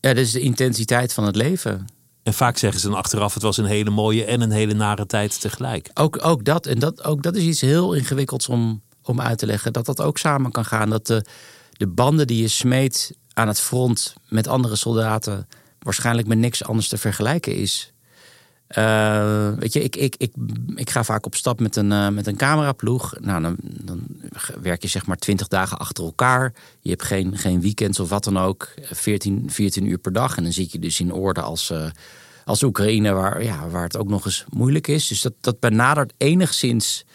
[0.01, 0.13] Ja.
[0.13, 1.87] dat is de intensiteit van het leven.
[2.23, 5.05] En vaak zeggen ze dan achteraf: het was een hele mooie en een hele nare
[5.05, 5.89] tijd tegelijk.
[5.93, 9.45] Ook, ook, dat, en dat, ook dat is iets heel ingewikkelds om, om uit te
[9.45, 9.73] leggen.
[9.73, 10.89] Dat dat ook samen kan gaan.
[10.89, 11.25] Dat de,
[11.71, 15.47] de banden die je smeet aan het front met andere soldaten
[15.79, 17.93] waarschijnlijk met niks anders te vergelijken is.
[18.75, 20.33] Uh, weet je, ik, ik, ik,
[20.75, 23.15] ik ga vaak op stap met een, uh, met een cameraploeg.
[23.19, 24.01] Nou, dan, dan
[24.61, 26.53] werk je zeg maar 20 dagen achter elkaar.
[26.81, 28.73] Je hebt geen, geen weekends of wat dan ook.
[28.81, 30.37] 14, 14 uur per dag.
[30.37, 31.89] En dan zit je dus in orde als, uh,
[32.45, 35.07] als Oekraïne, waar, ja, waar het ook nog eens moeilijk is.
[35.07, 37.05] Dus dat, dat benadert enigszins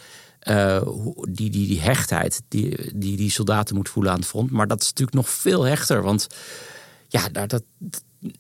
[1.29, 4.51] die, die, die hechtheid die, die die soldaten moet voelen aan het front.
[4.51, 6.03] Maar dat is natuurlijk nog veel hechter.
[6.03, 6.27] Want
[7.09, 7.63] ja, dat,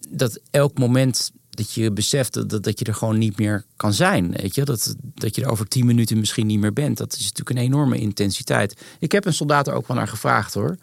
[0.08, 4.30] dat elk moment dat je beseft dat, dat je er gewoon niet meer kan zijn.
[4.30, 4.64] Weet je?
[4.64, 6.98] Dat, dat je er over tien minuten misschien niet meer bent.
[6.98, 8.82] Dat is natuurlijk een enorme intensiteit.
[8.98, 10.76] Ik heb een soldaat er ook wel naar gevraagd hoor.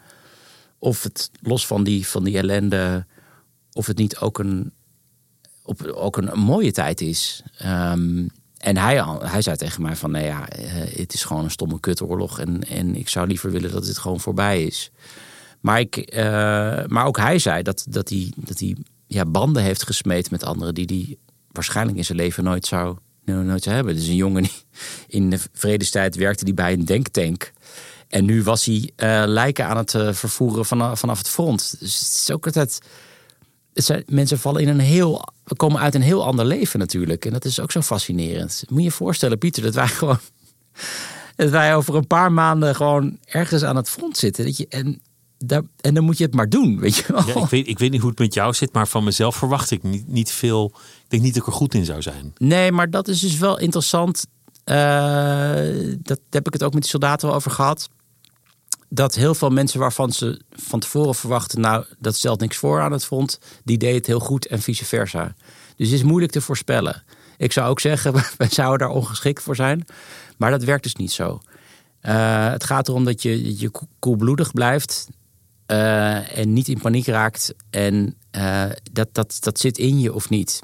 [0.78, 3.06] Of het los van die, van die ellende,
[3.72, 4.72] of het niet ook een,
[5.62, 7.42] op, ook een, mooie tijd is.
[7.64, 10.46] Um, en hij, hij zei tegen mij van, nou ja,
[10.96, 12.38] het is gewoon een stomme kutoorlog.
[12.38, 14.90] En, en ik zou liever willen dat het gewoon voorbij is.
[15.60, 16.22] Maar, ik, uh,
[16.86, 18.76] maar ook hij zei dat, dat hij, dat hij
[19.12, 21.16] ja, banden heeft gesmeed met anderen die hij
[21.52, 23.94] waarschijnlijk in zijn leven nooit zou, nooit zou hebben.
[23.94, 24.52] Dus een jongen die
[25.06, 27.52] in de vredestijd werkte die bij een denktank.
[28.08, 31.76] En nu was hij uh, lijken aan het uh, vervoeren vanaf, vanaf het front.
[31.80, 32.80] Dus het is ook altijd.
[33.72, 35.24] Het mensen vallen in een heel.
[35.56, 37.24] Komen uit een heel ander leven natuurlijk.
[37.24, 38.64] En dat is ook zo fascinerend.
[38.68, 40.18] Moet je je voorstellen, Pieter, dat wij gewoon.
[41.36, 44.44] Dat wij over een paar maanden gewoon ergens aan het front zitten.
[44.44, 45.00] Dat je, en
[45.44, 47.26] daar, en dan moet je het maar doen, weet je wel.
[47.26, 49.70] Ja, ik, weet, ik weet niet hoe het met jou zit, maar van mezelf verwacht
[49.70, 50.72] ik niet, niet veel.
[50.74, 52.32] Ik denk niet dat ik er goed in zou zijn.
[52.36, 54.26] Nee, maar dat is dus wel interessant.
[54.64, 57.88] Uh, dat heb ik het ook met die soldaten wel over gehad.
[58.88, 62.92] Dat heel veel mensen waarvan ze van tevoren verwachten, nou, dat stelt niks voor aan
[62.92, 65.34] het front, die deed het heel goed en vice versa.
[65.76, 67.02] Dus het is moeilijk te voorspellen.
[67.36, 69.84] Ik zou ook zeggen, wij zouden daar ongeschikt voor zijn.
[70.36, 71.40] Maar dat werkt dus niet zo.
[72.02, 75.08] Uh, het gaat erom dat je, je koelbloedig blijft.
[75.70, 77.54] Uh, en niet in paniek raakt.
[77.70, 80.60] En uh, dat, dat, dat zit in je of niet.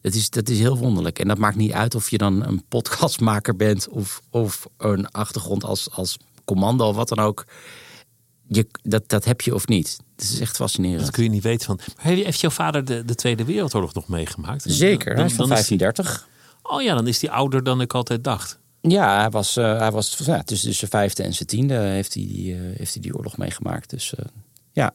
[0.00, 1.18] Dat is, dat is heel wonderlijk.
[1.18, 5.64] En dat maakt niet uit of je dan een podcastmaker bent of, of een achtergrond
[5.64, 7.44] als, als commando of wat dan ook.
[8.48, 9.98] Je, dat, dat heb je of niet.
[10.16, 11.00] Het is echt fascinerend.
[11.00, 11.80] Dat kun je niet weten van.
[11.96, 14.64] Maar heeft jouw vader de, de Tweede Wereldoorlog nog meegemaakt?
[14.66, 16.28] Zeker, dan, hij is van 1530.
[16.28, 18.58] Is, oh ja, dan is hij ouder dan ik altijd dacht.
[18.80, 22.26] Ja, hij was, uh, hij was ja, tussen zijn vijfde en zijn tiende heeft hij
[22.26, 23.90] die, uh, heeft hij die oorlog meegemaakt.
[23.90, 24.24] Dus uh,
[24.72, 24.94] ja.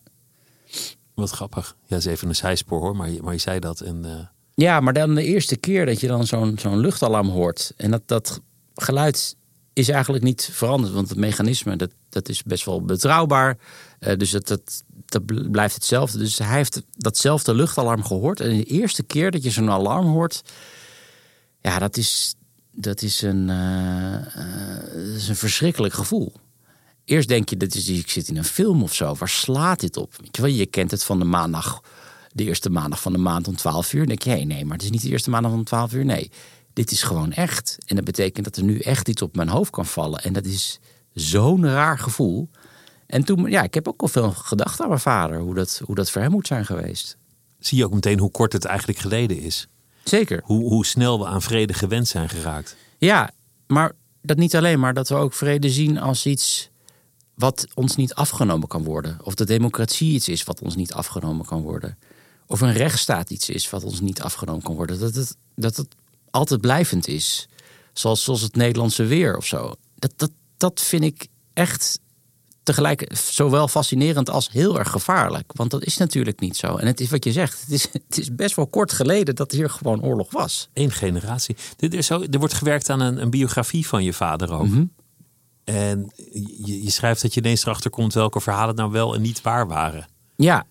[1.14, 1.76] Wat grappig.
[1.86, 3.82] Ja, is even een zijspoor hoor, maar je, maar je zei dat.
[3.82, 4.12] En, uh...
[4.54, 7.74] Ja, maar dan de eerste keer dat je dan zo'n zo'n luchtalarm hoort.
[7.78, 8.42] En dat, dat
[8.76, 9.36] geluid
[9.74, 10.94] is eigenlijk niet veranderd.
[10.94, 13.58] Want het mechanisme, dat, dat is best wel betrouwbaar.
[14.00, 16.18] Uh, dus dat, dat, dat blijft hetzelfde.
[16.18, 18.40] Dus hij heeft datzelfde luchtalarm gehoord.
[18.40, 20.42] En de eerste keer dat je zo'n alarm hoort...
[21.62, 22.36] Ja, dat is,
[22.72, 24.18] dat is, een, uh,
[24.94, 26.34] dat is een verschrikkelijk gevoel.
[27.06, 29.16] Eerst denk je, dat is, ik zit in een film of zo.
[29.16, 30.14] Waar slaat dit op?
[30.18, 31.82] Weet je, wel, je kent het van de maandag
[32.32, 34.00] de eerste maandag van de maand om 12 uur.
[34.00, 36.06] Dan denk je, hey, nee, maar het is niet de eerste maandag om 12 uur.
[36.06, 36.32] Nee,
[36.74, 37.78] dit is gewoon echt.
[37.86, 40.24] En dat betekent dat er nu echt iets op mijn hoofd kan vallen.
[40.24, 40.80] En dat is
[41.14, 42.50] zo'n raar gevoel.
[43.08, 45.96] En toen, ja, ik heb ook al veel gedacht aan mijn vader, hoe dat, hoe
[45.96, 47.18] dat voor hem moet zijn geweest.
[47.60, 49.68] Zie je ook meteen hoe kort het eigenlijk geleden is?
[50.04, 50.42] Zeker.
[50.44, 52.76] Hoe, hoe snel we aan vrede gewend zijn geraakt.
[52.98, 53.32] Ja,
[53.68, 53.92] maar
[54.22, 56.70] dat niet alleen, maar dat we ook vrede zien als iets
[57.36, 59.18] wat ons niet afgenomen kan worden.
[59.24, 61.98] Of de democratie iets is wat ons niet afgenomen kan worden.
[62.48, 65.00] Of een rechtsstaat iets is wat ons niet afgenomen kan worden.
[65.00, 65.88] Dat het, dat het
[66.30, 67.48] altijd blijvend is.
[67.94, 69.76] Zoals, zoals het Nederlandse weer of zo.
[69.96, 72.00] Dat, dat, dat vind ik echt
[72.64, 75.52] tegelijk zowel fascinerend als heel erg gevaarlijk.
[75.54, 76.76] Want dat is natuurlijk niet zo.
[76.76, 79.52] En het is wat je zegt, het is, het is best wel kort geleden dat
[79.52, 80.70] hier gewoon oorlog was.
[80.74, 81.56] Eén generatie.
[81.80, 84.68] Er, zo, er wordt gewerkt aan een, een biografie van je vader ook.
[84.68, 84.84] Mhm.
[85.66, 86.12] En
[86.66, 89.68] je, je schrijft dat je ineens erachter komt welke verhalen nou wel en niet waar
[89.68, 90.08] waren.
[90.36, 90.66] Ja,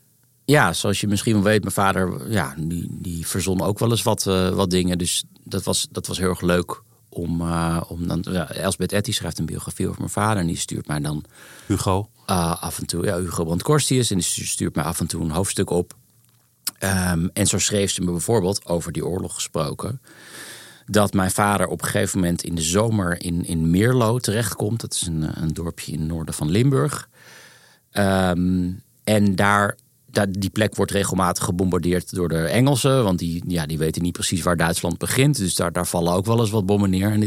[0.44, 4.02] ja, zoals je misschien wel weet, mijn vader ja, die, die verzon ook wel eens
[4.02, 4.98] wat, eh, wat dingen.
[4.98, 8.24] Dus dat was, dat was heel erg leuk om, uh, om dan.
[8.30, 11.24] Ja, Elsbeth Etty schrijft een biografie over mijn vader en die stuurt mij dan.
[11.66, 12.08] Hugo?
[12.30, 14.10] Uh, af en toe, ja, Hugo Brandkorstius.
[14.10, 15.94] En die stuurt mij af en toe een hoofdstuk op.
[16.80, 20.00] Um, en zo schreef ze me bijvoorbeeld over die oorlog gesproken.
[20.86, 24.80] Dat mijn vader op een gegeven moment in de zomer in, in Meerlo terechtkomt.
[24.80, 27.08] Dat is een, een dorpje in het noorden van Limburg.
[27.92, 29.76] Um, en daar
[30.28, 33.04] die plek wordt regelmatig gebombardeerd door de Engelsen.
[33.04, 35.36] Want die, ja, die weten niet precies waar Duitsland begint.
[35.36, 37.10] Dus daar, daar vallen ook wel eens wat bommen neer.
[37.10, 37.20] En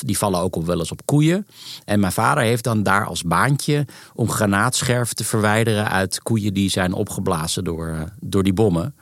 [0.00, 1.46] die vallen ook wel eens op koeien.
[1.84, 6.70] En mijn vader heeft dan daar als baantje om granaatscherven te verwijderen uit koeien die
[6.70, 8.94] zijn opgeblazen door, door die bommen.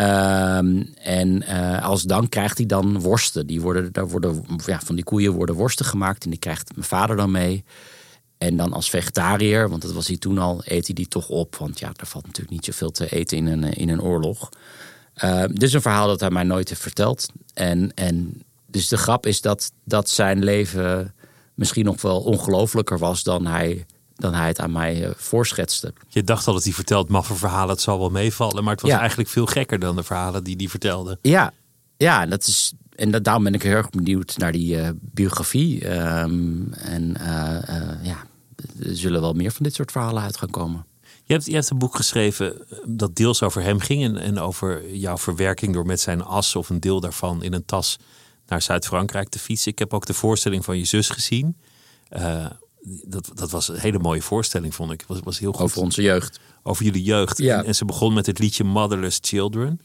[0.00, 3.46] Um, en uh, als dank krijgt hij dan worsten.
[3.46, 6.24] Die worden, daar worden, ja, van die koeien worden worsten gemaakt.
[6.24, 7.64] En die krijgt mijn vader dan mee.
[8.38, 11.56] En dan als vegetariër, want dat was hij toen al, eet hij die toch op.
[11.56, 14.48] Want ja, er valt natuurlijk niet zoveel te eten in een, in een oorlog.
[15.46, 17.28] Dit is een verhaal dat hij mij nooit heeft verteld.
[17.54, 21.14] En, en dus de grap is dat, dat zijn leven
[21.54, 25.92] misschien nog wel ongelooflijker was dan hij, dan hij het aan mij uh, voorschetste.
[26.08, 28.62] Je dacht al dat hij vertelt maffe verhalen, het zal wel meevallen.
[28.64, 28.98] Maar het was ja.
[28.98, 31.18] eigenlijk veel gekker dan de verhalen die hij vertelde.
[31.22, 31.52] Ja,
[31.96, 35.90] ja dat is, en dat, daarom ben ik heel erg benieuwd naar die uh, biografie.
[35.90, 38.26] Um, en uh, ja,
[38.80, 40.86] er zullen wel meer van dit soort verhalen uit gaan komen.
[41.24, 44.94] Je hebt, je hebt een boek geschreven dat deels over hem ging en, en over
[44.94, 47.98] jouw verwerking door met zijn as of een deel daarvan in een tas
[48.46, 49.72] naar Zuid-Frankrijk te fietsen.
[49.72, 51.56] Ik heb ook de voorstelling van je zus gezien.
[52.88, 55.04] Dat, dat was een hele mooie voorstelling, vond ik.
[55.06, 55.60] Was, was heel goed.
[55.60, 56.40] Over onze jeugd.
[56.62, 57.38] Over jullie jeugd.
[57.38, 57.58] Ja.
[57.58, 59.80] En, en, ze begon met het liedje Motherless Children.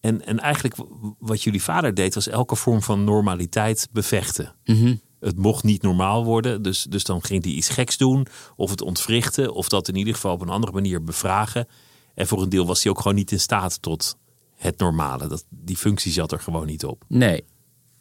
[0.00, 0.76] En, en eigenlijk
[1.18, 4.54] wat jullie vader deed, was elke vorm van normaliteit bevechten.
[4.64, 5.00] Mm -hmm.
[5.20, 8.26] Het mocht niet normaal worden, dus, dus dan ging hij iets geks doen.
[8.56, 11.68] Of het ontwrichten, of dat in ieder geval op een andere manier bevragen.
[12.14, 14.16] En voor een deel was hij ook gewoon niet in staat tot
[14.56, 15.26] het normale.
[15.26, 17.04] Dat, die functie zat er gewoon niet op.
[17.08, 17.44] Nee,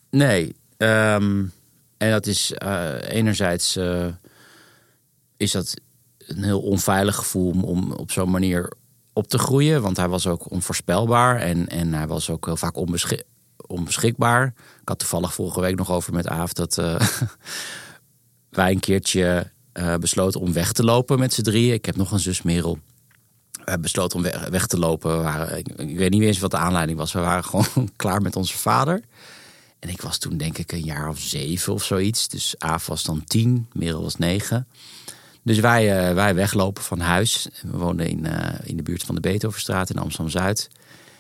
[0.10, 0.56] nee.
[0.78, 1.52] Um,
[1.98, 4.08] en dat is uh, enerzijds uh,
[5.38, 5.74] is dat
[6.18, 8.72] een heel onveilig gevoel om, op zo'n manier
[9.14, 9.82] op te groeien.
[9.82, 13.24] Want hij was ook onvoorspelbaar en, en hij was ook heel vaak onbeschik
[13.68, 14.46] onbeschikbaar.
[14.82, 17.00] Ik had toevallig vorige week nog over met Aaf dat uh,
[18.50, 21.74] wij een keertje uh, besloten om weg te lopen met z'n drieën.
[21.74, 22.80] Ik heb nog een zus Merel.
[23.66, 25.58] We besloten om weg, te lopen.
[25.58, 27.14] Ik, ik, weet niet eens wat de aanleiding was.
[27.14, 29.02] We waren gewoon klaar met onze vader.
[29.80, 32.28] En ik was toen denk ik een jaar of zeven of zoiets.
[32.28, 34.68] Dus Aaf was dan tien, Merel was negen.
[35.46, 37.48] Dus wij, uh, wij weglopen van huis.
[37.62, 38.28] We woonden in,
[38.64, 40.70] in de buurt van de Beethovenstraat in Amsterdam-Zuid.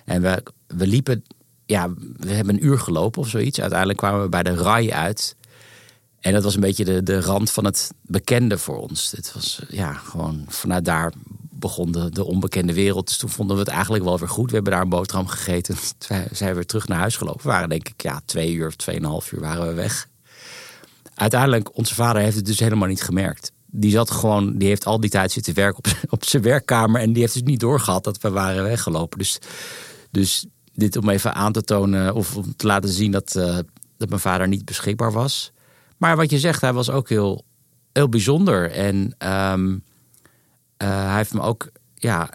[0.05, 1.23] En we, we liepen
[1.65, 3.61] ja, we hebben een uur gelopen of zoiets.
[3.61, 5.35] Uiteindelijk kwamen we bij de RAI uit.
[6.19, 9.11] En dat was een beetje de, de rand van het bekende voor ons.
[9.11, 11.13] Het was ja, gewoon vanuit daar
[11.49, 13.07] begon de, de onbekende wereld.
[13.07, 14.49] Dus toen vonden we het eigenlijk wel weer goed.
[14.49, 15.75] We hebben daar een boterham gegeten.
[15.97, 17.41] Toen zijn we weer terug naar huis gelopen.
[17.41, 20.07] We waren denk ik ja, twee uur of tweeënhalf uur waren we weg.
[21.15, 23.51] Uiteindelijk, onze vader heeft het dus helemaal niet gemerkt.
[23.77, 27.01] Die zat gewoon, die heeft al die tijd zitten werken op, op zijn werkkamer.
[27.01, 29.17] En die heeft dus niet doorgehad dat we waren weggelopen.
[29.17, 29.39] Dus,
[30.11, 33.57] dus dit om even aan te tonen of om te laten zien dat, uh,
[33.97, 35.51] dat mijn vader niet beschikbaar was.
[35.97, 37.45] Maar wat je zegt, hij was ook heel,
[37.93, 38.71] heel bijzonder.
[38.71, 38.95] En
[39.51, 39.83] um,
[40.77, 42.29] uh, hij heeft me ook ja,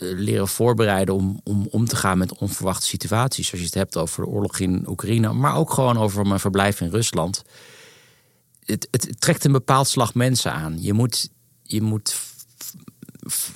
[0.00, 3.50] leren voorbereiden om, om om te gaan met onverwachte situaties.
[3.50, 6.80] Als je het hebt over de oorlog in Oekraïne, maar ook gewoon over mijn verblijf
[6.80, 7.42] in Rusland.
[8.70, 10.82] Het, het, het trekt een bepaald slag mensen aan.
[10.82, 11.30] Je moet,
[11.62, 12.16] je moet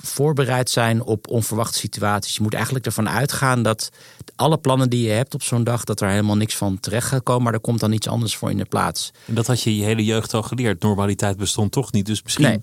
[0.01, 2.35] voorbereid zijn op onverwachte situaties.
[2.35, 3.89] Je moet eigenlijk ervan uitgaan dat
[4.35, 7.23] alle plannen die je hebt op zo'n dag, dat er helemaal niks van terecht gaat
[7.23, 9.11] komen, maar er komt dan iets anders voor in de plaats.
[9.25, 10.81] En dat had je je hele jeugd al geleerd.
[10.81, 12.05] Normaliteit bestond toch niet.
[12.05, 12.59] Dus misschien nee.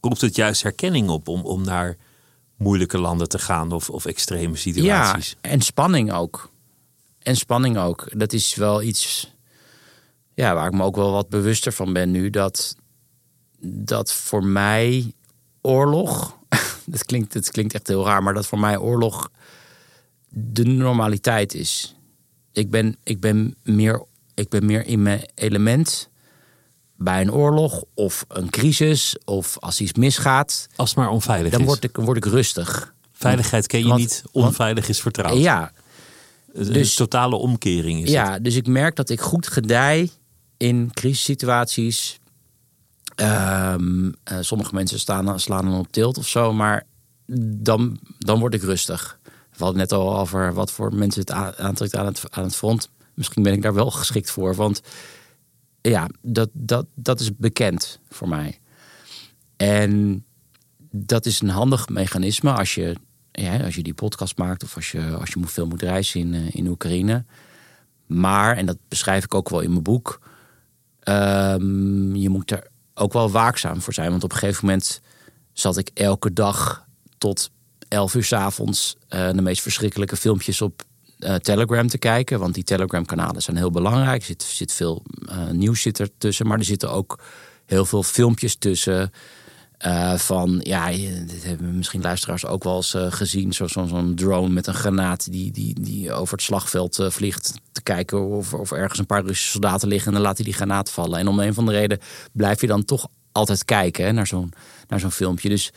[0.00, 1.96] roept het juist herkenning op om, om naar
[2.56, 5.36] moeilijke landen te gaan of, of extreme situaties.
[5.42, 6.50] Ja, en spanning ook.
[7.22, 8.08] En spanning ook.
[8.18, 9.32] Dat is wel iets
[10.40, 12.30] ja, waar ik me ook wel wat bewuster van ben nu.
[12.30, 12.76] Dat,
[13.60, 15.12] dat voor mij
[15.60, 16.36] oorlog.
[16.86, 19.30] dat, klinkt, dat klinkt echt heel raar, maar dat voor mij oorlog
[20.28, 21.94] de normaliteit is.
[22.52, 24.02] Ik ben, ik ben, meer,
[24.34, 26.08] ik ben meer in mijn element
[26.96, 30.68] bij een oorlog of een crisis of als iets misgaat.
[30.76, 31.66] Als het maar onveilig dan is.
[31.66, 32.94] Word ik, word ik rustig.
[33.12, 35.38] Veiligheid ken je Want- niet, onveilig is vertrouwd.
[35.38, 35.72] Ja,
[36.52, 38.12] Een dus- totale omkering is het.
[38.12, 40.10] ja, dus ik merk dat ik goed gedij
[40.60, 42.18] in crisissituaties.
[43.14, 43.74] Eh,
[44.40, 46.86] sommige mensen staan, slaan dan op tilt of zo, maar
[47.56, 49.18] dan, dan word ik rustig.
[49.24, 52.88] We hadden net al over wat voor mensen het aantrekt aan het, aan het front.
[53.14, 54.82] Misschien ben ik daar wel geschikt voor, want
[55.80, 58.58] ja, dat, dat, dat is bekend voor mij.
[59.56, 60.24] En
[60.90, 62.96] dat is een handig mechanisme als je,
[63.32, 66.34] ja, als je die podcast maakt of als je, als je veel moet reizen in,
[66.34, 67.24] eh, in Oekraïne.
[68.06, 70.20] Maar, en dat beschrijf ik ook wel in mijn boek,
[71.10, 74.10] ehm, je moet er ook wel waakzaam voor zijn.
[74.10, 75.00] Want op een gegeven moment
[75.52, 76.84] zat ik elke dag
[77.18, 77.50] tot
[77.88, 80.82] 11 uur s avonds eh, de meest verschrikkelijke filmpjes op
[81.18, 82.38] eh, Telegram te kijken.
[82.38, 84.20] Want die Telegram-kanalen zijn heel belangrijk.
[84.20, 87.18] Er zit, zit veel eh, nieuws zit er tussen, maar er zitten ook
[87.66, 89.12] heel veel filmpjes tussen.
[89.80, 90.90] Eh, van, ja,
[91.26, 93.52] dit hebben misschien luisteraars ook wel eens eh, gezien.
[93.52, 97.52] Zo- zo- Zo'n drone met een granaat die, die, die over het slagveld eh, vliegt.
[97.72, 100.06] Te kijken of, of ergens een paar Russische soldaten liggen.
[100.08, 101.18] En dan laat hij die granaat vallen.
[101.18, 101.98] En om een van de reden
[102.32, 104.52] blijf je dan toch altijd kijken naar zo'n
[104.96, 105.48] zo'n filmpje.
[105.48, 105.70] Dus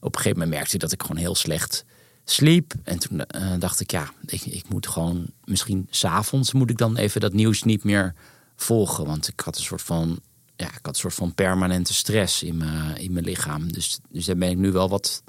[0.00, 1.84] op een gegeven moment merkte ik dat ik gewoon heel slecht
[2.24, 2.74] sliep.
[2.84, 3.22] En toen
[3.58, 5.26] dacht ik, ja, ik, ik moet gewoon...
[5.44, 8.14] Misschien s'avonds moet ik dan even dat nieuws niet meer
[8.56, 9.06] volgen.
[9.06, 10.20] Want ik had een soort van...
[10.60, 13.72] Ja, ik had een soort van permanente stress in mijn, in mijn lichaam.
[13.72, 15.22] Dus, dus daar ben ik nu wel wat,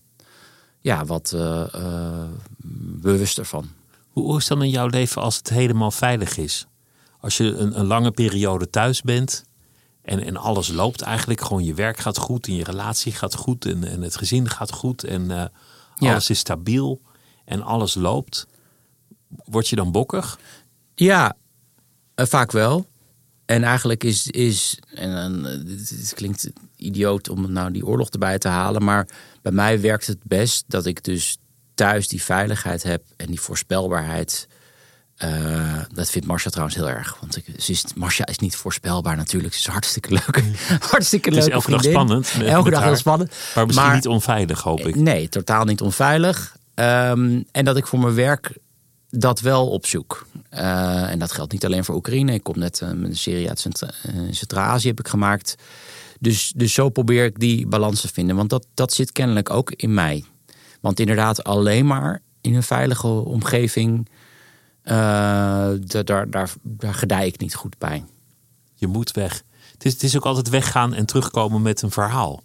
[0.79, 2.29] ja, wat eh, eh,
[3.01, 3.69] bewuster van.
[4.09, 6.67] Hoe, is het dan in jouw leven als het helemaal veilig is?
[7.19, 9.43] Als je een, een lange periode thuis bent
[10.01, 11.41] en, en alles loopt eigenlijk.
[11.41, 14.71] Gewoon je werk gaat goed en je relatie gaat goed en, en het gezin gaat
[14.71, 15.03] goed.
[15.03, 15.45] En eh,
[15.95, 16.09] Ja.
[16.11, 17.01] alles is stabiel
[17.45, 18.47] en alles loopt.
[19.45, 20.39] Word je dan bokkig?
[20.95, 21.35] Ja,
[22.15, 22.85] vaak wel.
[23.51, 28.83] En eigenlijk is, is en dit klinkt idioot om nou die oorlog erbij te halen,
[28.83, 29.07] maar
[29.41, 31.37] bij mij werkt het best dat ik dus
[31.73, 34.47] thuis die veiligheid heb en die voorspelbaarheid.
[35.15, 37.17] Eh, dat vindt Marcia trouwens heel erg.
[37.19, 39.53] Want ik, ze is, Marcia is niet voorspelbaar natuurlijk.
[39.53, 40.43] Ze is hartstikke leuk.
[40.91, 41.53] hartstikke Het is leuk.
[41.53, 42.33] elke dag spannend.
[42.37, 43.31] met- Elke met dag heel spannend.
[43.55, 44.95] Maar misschien Maar- niet onveilig, hoop ik.
[44.95, 46.55] Nee, totaal niet onveilig.
[46.73, 48.57] Ehm, en dat ik voor mijn werk
[49.11, 50.27] dat wel opzoek.
[50.49, 52.33] Eh, en dat geldt niet alleen voor Oekraïne.
[52.33, 55.55] Ik kom net eh, met een serie uit eh, Centraal-Azië heb ik gemaakt.
[56.19, 58.35] Dus, dus zo probeer ik die balans te vinden.
[58.35, 60.23] Want dat, dat zit kennelijk ook in mij.
[60.81, 64.09] Want inderdaad, alleen maar in een veilige omgeving...
[64.83, 68.03] da- daar, daar, daar gedij ik niet goed bij.
[68.75, 69.43] Je moet weg.
[69.73, 72.43] Het is, het is ook altijd weggaan en terugkomen met een verhaal.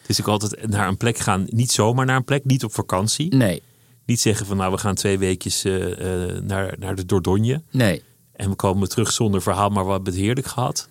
[0.00, 1.46] Het is ook altijd naar een plek gaan.
[1.50, 3.34] Niet zomaar naar een plek, niet op vakantie.
[3.34, 3.62] Nee,
[4.06, 7.62] Niet zeggen van nou we gaan twee weekjes eh, eh, naar, naar de Dordogne.
[7.70, 8.02] nee.
[8.32, 10.88] En we komen terug zonder verhaal, maar we hebben het heerlijk gehad.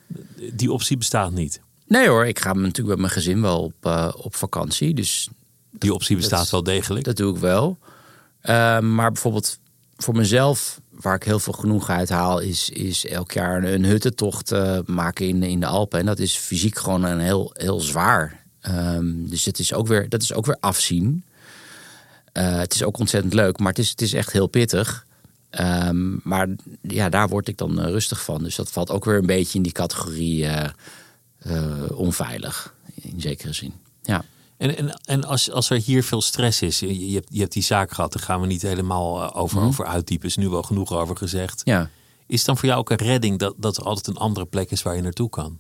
[0.54, 1.62] Die optie bestaat niet.
[1.88, 4.94] Nee hoor, ik ga natuurlijk met mijn gezin wel op, eh, op vakantie.
[4.94, 5.30] Dus
[5.72, 7.06] Die optie bestaat dat- wel degelijk.
[7.06, 7.78] Dat doe ik wel.
[8.82, 9.60] Maar bijvoorbeeld
[9.98, 13.86] voor mezelf, waar ik heel veel genoeg uit haal, is, is elk jaar een, een
[13.86, 14.52] huttentocht
[14.86, 16.00] maken in, in de Alpen.
[16.00, 18.44] En dat is fysiek gewoon een heel, heel zwaar.
[18.62, 21.24] Ehm, dus het is ook weer, dat is ook weer afzien.
[22.36, 25.06] Eh, het is ook ontzettend leuk, maar het is, het is echt heel pittig.
[25.50, 26.48] Ehm, maar
[26.82, 28.44] ja, daar word ik dan eh, rustig van.
[28.44, 30.70] Dus dat valt ook weer een beetje in die categorie eh,
[31.94, 33.74] onveilig, in zekere zin.
[34.02, 34.24] Ja.
[34.58, 37.54] En, en, en als, als er hier veel stress is, je, je, hebt, je hebt
[37.54, 40.28] die zaak gehad, daar gaan we niet helemaal over, over uitdiepen.
[40.28, 41.62] Is nu wel genoeg over gezegd.
[41.64, 41.90] ja.
[42.28, 44.82] Is dan voor jou ook een redding dat, dat er altijd een andere plek is
[44.82, 45.60] waar je naartoe kan?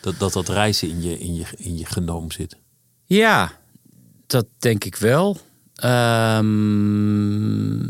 [0.00, 2.56] Dat dat, dat reizen in je, in, je, in je genoom zit.
[3.04, 3.52] Ja,
[4.26, 5.36] dat denk ik wel.
[5.80, 7.80] Ehm,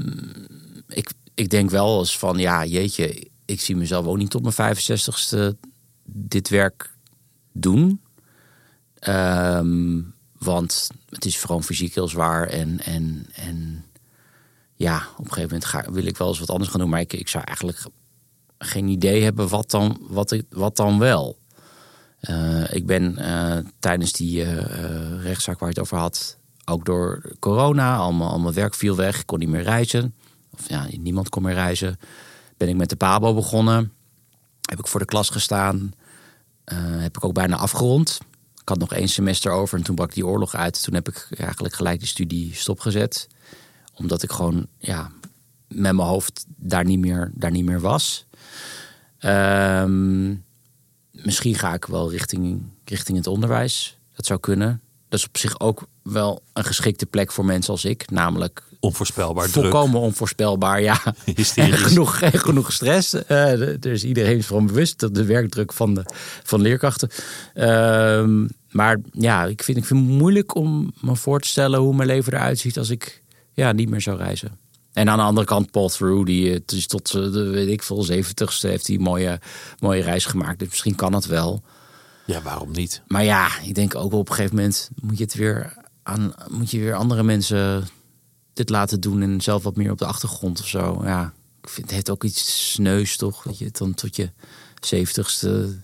[0.88, 4.76] ik, ik denk wel eens van, ja, jeetje, ik zie mezelf ook niet tot mijn
[4.76, 5.56] 65ste
[6.04, 6.94] dit werk
[7.52, 8.00] doen.
[8.98, 10.00] Ehm,
[10.38, 12.46] want het is gewoon fysiek heel zwaar.
[12.46, 13.84] En, en, en
[14.74, 16.88] ja, op een gegeven moment ga, wil ik wel eens wat anders gaan doen.
[16.88, 17.84] Maar ik, ik zou eigenlijk
[18.58, 21.38] geen idee hebben wat dan, wat, ik, wat dan wel.
[22.20, 26.36] Eh, ik ben eh, tijdens die eh, rechtszaak waar je het over had,
[26.70, 29.18] ook door corona, allemaal, allemaal werk viel weg.
[29.18, 30.14] Ik kon niet meer reizen.
[30.50, 31.98] Of ja, niemand kon meer reizen.
[32.56, 33.92] Ben ik met de Pabo begonnen.
[34.68, 35.92] Heb ik voor de klas gestaan.
[36.64, 38.20] Eh, heb ik ook bijna afgerond.
[38.60, 40.82] Ik had nog één semester over en toen brak die oorlog uit.
[40.82, 43.28] Toen heb ik eigenlijk gelijk die studie stopgezet.
[43.94, 45.10] Omdat ik gewoon ja,
[45.68, 48.26] met mijn hoofd daar niet meer, daar niet meer was.
[49.18, 50.34] Ehm,
[51.10, 53.98] misschien ga ik wel richting, richting het onderwijs.
[54.16, 54.80] Dat zou kunnen.
[55.08, 58.10] Dat is op zich ook wel een geschikte plek voor mensen als ik.
[58.10, 60.02] Namelijk Onvoorspelbaar volkomen druk.
[60.02, 61.02] onvoorspelbaar, ja.
[61.54, 63.14] En genoeg, genoeg stress.
[63.14, 66.04] Eh, er is iedereen van bewust dat de werkdruk van de
[66.42, 67.08] van leerkrachten.
[67.54, 71.94] Ehm, maar ja, ik vind, ik vind het moeilijk om me voor te stellen hoe
[71.94, 73.22] mijn leven eruit ziet als ik
[73.52, 74.58] ja, niet meer zou reizen.
[74.92, 77.68] En aan de andere kant, Paul Through, die eh, het is tot eh, de weet
[77.68, 79.40] ik veel, 70ste heeft hij mooie,
[79.78, 80.58] mooie reis gemaakt.
[80.58, 81.62] Dus misschien kan het wel.
[82.26, 83.02] Ja, waarom niet?
[83.06, 85.79] Maar ja, ik denk ook wel op een gegeven moment moet je het weer
[86.10, 87.88] aan, moet je weer andere mensen
[88.52, 91.00] dit laten doen en zelf wat meer op de achtergrond of zo.
[91.04, 91.32] Ja,
[91.62, 94.30] ik vind het heeft ook iets sneus toch, dat je het dan tot je
[94.80, 95.78] zeventigste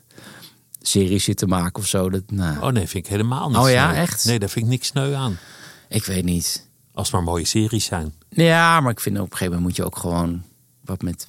[0.81, 2.11] serie zit te maken of zo.
[2.11, 4.01] Dat, nou, Oh nee, vind ik helemaal niet Oh ja, sneu.
[4.03, 4.25] echt?
[4.25, 5.39] Nee, daar vind ik niks sneu aan.
[5.89, 6.69] ik weet niet.
[6.93, 8.15] Als het maar mooie series zijn.
[8.29, 10.43] Ja, maar ik vind op een gegeven moment moet je ook gewoon
[10.87, 11.27] wat met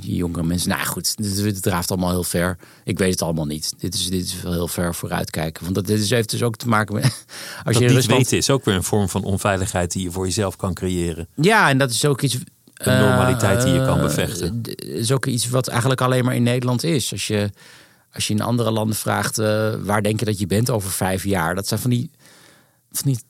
[0.00, 0.68] je jongere mensen.
[0.68, 2.58] Nou goed, dit, dit draaft allemaal heel ver.
[2.84, 3.72] Ik weet het allemaal niet.
[3.78, 5.62] Dit is, dit is wel heel ver vooruitkijken.
[5.62, 7.04] Want dat, dit is, heeft dus ook te maken met.
[7.64, 8.18] Als Dat je Rusland.
[8.18, 11.28] weten is ook weer een vorm van onveiligheid die je voor jezelf kan creëren.
[11.34, 12.38] Ja, en dat is ook iets.
[12.74, 14.62] Een normaliteit die je kan eh, bevechten.
[14.62, 17.12] d- is ook iets wat eigenlijk alleen maar in Nederland is.
[17.12, 17.50] Als je,
[18.12, 21.24] als je in andere landen vraagt, eh, waar denk je dat je bent over vijf
[21.24, 21.54] jaar?
[21.54, 22.10] Dat zijn van die.
[22.92, 23.20] Van die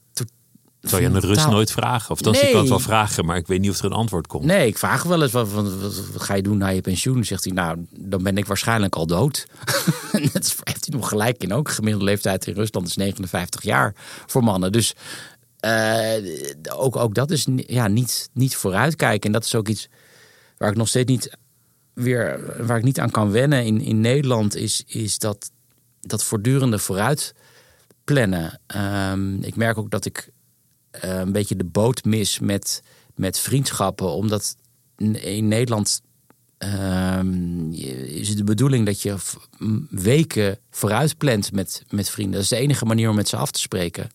[0.82, 2.10] Zou je aan de van Rus totaal- nooit vragen?
[2.10, 2.42] Of dan Nee.
[2.42, 4.44] ik kan het wel vragen, maar ik weet niet of er een antwoord komt.
[4.44, 7.24] Nee, ik vraag wel eens, wat, wat, wat- wat ga je doen na je pensioen?
[7.24, 9.46] Zegt hij, nou, dan ben ik waarschijnlijk al dood.
[10.32, 11.70] Dat heeft hij nog gelijk in ook.
[11.70, 13.94] Gemiddelde leeftijd in Rusland is 59 jaar
[14.26, 14.72] voor mannen.
[14.72, 14.94] Dus
[15.60, 16.12] eh,
[16.76, 19.26] ook, ook dat is ja, niet, niet vooruitkijken.
[19.26, 19.88] En dat is ook iets
[20.56, 21.36] waar ik nog steeds niet
[21.94, 25.50] weer waar ik niet aan kan wennen in, in Nederland, is, is dat,
[26.00, 27.34] dat voortdurende vooruit
[28.04, 28.60] plannen.
[28.66, 30.28] Ehm, ik merk ook dat ik
[30.92, 32.82] eh, een beetje de boot mis met,
[33.14, 34.56] met vriendschappen, omdat
[34.96, 36.02] in, Nederland
[36.58, 39.16] ehm, is het de bedoeling dat je
[39.90, 42.34] weken vooruit plant met, met vrienden.
[42.34, 44.10] Dat is de enige manier om met ze af te spreken.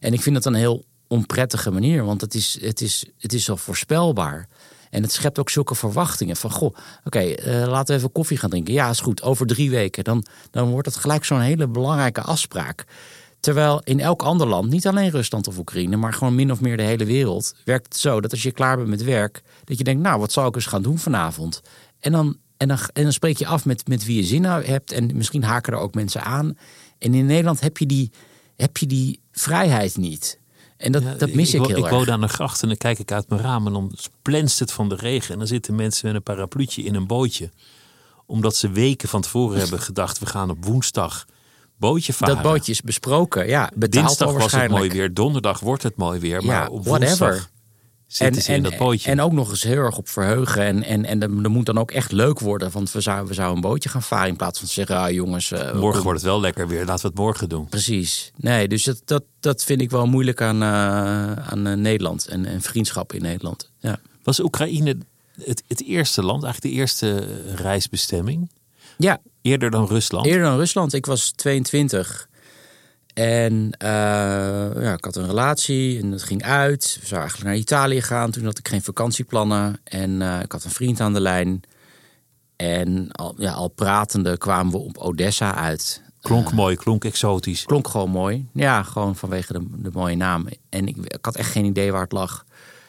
[0.00, 3.50] En ik vind dat een heel onprettige manier, want het is, het is, het is
[3.50, 4.48] al voorspelbaar.
[4.90, 8.50] En het schept ook zulke verwachtingen van, goh, oké, eh, laten we even koffie gaan
[8.50, 8.74] drinken.
[8.74, 10.04] Ja, is goed, over drie weken.
[10.04, 12.84] Dan, dan wordt het gelijk zo'n hele belangrijke afspraak.
[13.44, 16.76] Terwijl in elk ander land, niet alleen Rusland of Oekraïne, maar gewoon min of meer
[16.76, 19.84] de hele wereld, werkt het zo dat als je klaar bent met werk, dat je
[19.84, 21.60] denkt, nou, wat zou ik eens gaan doen vanavond?
[22.00, 24.92] En dan, en dan, en dan spreek je af met, met wie je zin hebt
[24.92, 26.58] en misschien haken er ook mensen aan.
[26.98, 28.10] En in Nederland heb je die,
[28.56, 30.38] heb je die vrijheid niet.
[30.76, 31.90] En dat, Ja, dat mis ik, heel Ik erg.
[31.90, 34.72] woon aan de gracht en dan kijk ik uit mijn raam en dan splenst het
[34.72, 35.32] van de regen.
[35.32, 37.50] En dan zitten mensen met een parapluutje in een bootje.
[38.26, 41.24] Omdat ze weken van tevoren hebben gedacht, we gaan op woensdag
[41.76, 42.34] bootje varen.
[42.34, 43.70] dat bootje is besproken, ja.
[43.74, 46.44] Betaald Dinsdag was het mooi weer, donderdag wordt het mooi weer.
[46.44, 47.48] Maar Ja, op whatever.
[48.06, 49.10] zitten ze in dat bootje.
[49.10, 50.62] En ook nog eens heel erg op verheugen.
[50.62, 52.70] En, en, en er moet dan ook echt leuk worden.
[52.70, 54.28] Want we zouden, we zouden een bootje gaan varen.
[54.28, 55.50] In plaats van te zeggen, ah, jongens.
[55.52, 57.68] eh, Morgen wordt het wel lekker weer, laten we het morgen doen.
[57.68, 58.30] Precies.
[58.36, 62.26] Nee, dus dat, dat, dat vind ik wel moeilijk aan, eh, aan eh, Nederland.
[62.26, 63.70] En, en vriendschap in Nederland.
[63.78, 63.98] Ja.
[64.22, 64.96] Was Oekraïne
[65.42, 68.50] het, het eerste land, eigenlijk de eerste reisbestemming?
[68.98, 70.26] ja, Eerder dan Rusland?
[70.26, 70.92] Eerder dan Rusland.
[70.92, 72.28] Ik was 22.
[73.14, 73.88] En eh,
[74.82, 76.82] ja, ik had een relatie en dat ging uit.
[76.82, 78.30] We zouden eigenlijk naar Italië gaan.
[78.30, 79.80] Toen had ik geen vakantieplannen.
[79.84, 81.60] En eh, ik had een vriend aan de lijn.
[82.56, 86.02] En al, ja, al pratende kwamen we op Odessa uit.
[86.20, 87.64] Klonk mooi, klonk exotisch.
[87.64, 88.48] Klonk gewoon mooi.
[88.52, 90.48] Ja, gewoon vanwege de, de mooie naam.
[90.68, 92.44] En ik, ik had echt geen idee waar het lag.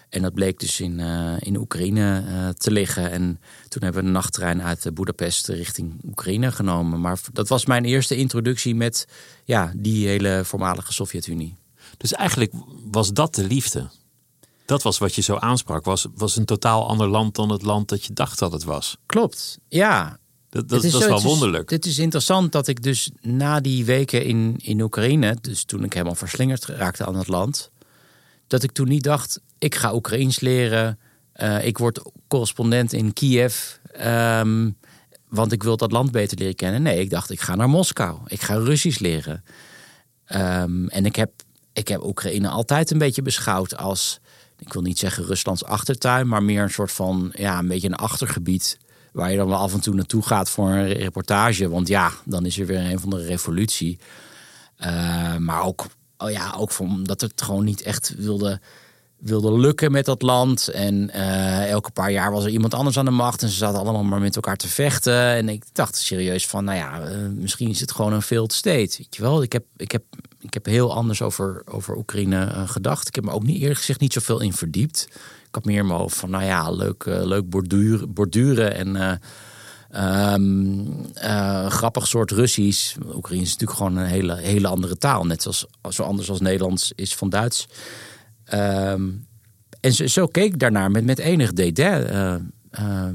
[0.10, 3.12] En dat bleek dus in, eh, in Oekraïne eh, te liggen.
[3.12, 7.02] En toen hebben we een nachttrein uit eh, Boedapest richting Oekraïne genomen.
[7.02, 9.08] Maar dat was mijn eerste introductie met
[9.44, 11.56] ja, die hele voormalige Sovjet-Unie.
[11.98, 12.52] Dus eigenlijk
[12.92, 13.90] was dat de liefde.
[14.66, 15.86] Dat was wat je zo aansprak.
[15.86, 18.98] Was, was een totaal ander land dan het land dat je dacht dat het was.
[19.06, 20.20] Klopt, ja.
[20.50, 21.70] Dat, dat, Het dat is wel het wonderlijk.
[21.70, 25.94] Het is interessant dat ik dus na die weken in, in Oekraïne, dus toen ik
[25.94, 27.72] helemaal verslingerd raakte aan het land,
[28.48, 31.00] dat ik toen niet dacht, ik ga Oekraïens leren,
[31.32, 33.56] eh, ik word correspondent in Kiev,
[33.92, 34.70] ehm,
[35.30, 36.82] want ik wil dat land beter leren kennen.
[36.82, 39.44] Nee, ik dacht, ik ga naar Moskou, ik ga Russisch leren.
[40.26, 41.32] Ehm, en ik heb,
[41.74, 44.20] ik heb Oekraïne altijd een beetje beschouwd als,
[44.58, 47.96] ik wil niet zeggen Ruslands achtertuin, maar meer een soort van, ja, een beetje een
[47.96, 48.78] achtergebied.
[49.12, 51.70] Waar je dan wel af en toe naartoe gaat voor een reportage.
[51.70, 54.00] Want ja, dan is er weer een van de revolutie.
[54.76, 55.86] Eh, maar ook,
[56.18, 58.60] oh ja, ook omdat het gewoon niet echt wilde
[59.26, 60.68] wilde lukken met dat land.
[60.68, 63.42] En uh, elke paar jaar was er iemand anders aan de macht.
[63.42, 65.20] En ze zaten allemaal maar met elkaar te vechten.
[65.20, 68.96] En ik dacht serieus van, nou ja, uh, misschien is het gewoon een failed state.
[68.98, 70.04] Weet je wel, ik heb, ik heb,
[70.40, 73.08] ik heb heel anders over, over Oekraïne uh, gedacht.
[73.08, 75.08] Ik heb me ook niet eerlijk gezegd niet zoveel in verdiept.
[75.48, 79.20] Ik had meer in mijn hoofd van, nou ja, leuk, leuk borduren, borduren en...
[79.92, 81.06] Um,
[81.70, 82.96] grappig soort Russisch.
[83.16, 85.26] Oekraïne is natuurlijk gewoon een hele, hele andere taal.
[85.26, 87.68] Net zoals zo anders als Nederlands is van Duits.
[88.54, 89.28] Um,
[89.80, 92.14] en zo, zo, keek ik daarnaar met, met enig dédain.
[92.14, 92.36] Uh,
[92.80, 93.08] uh,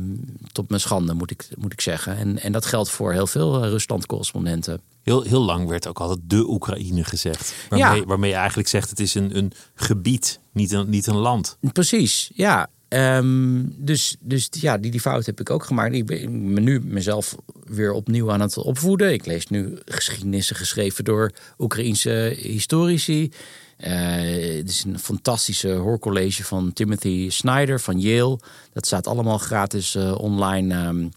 [0.52, 2.16] tot mijn schande, moet ik, moet ik zeggen.
[2.16, 4.80] En, en dat geldt voor heel veel Rusland-correspondenten.
[5.02, 7.54] Heel, heel lang werd ook altijd de Oekraïne gezegd.
[7.68, 8.06] Waarmee, ja.
[8.06, 11.58] waarmee je eigenlijk zegt het is een, een gebied, niet een, niet een land.
[11.72, 12.68] Precies, ja.
[12.94, 15.94] Um, dus, dus ja, die, die fout heb ik ook gemaakt.
[15.94, 19.12] Ik ben nu mezelf weer opnieuw aan het opvoeden.
[19.12, 23.32] Ik lees nu geschiedenissen geschreven door Oekraïense historici.
[23.78, 23.88] Uh,
[24.56, 28.38] het is een fantastische hoorcollege van Timothy Snyder van Yale.
[28.72, 31.10] Dat staat allemaal gratis uh, online um,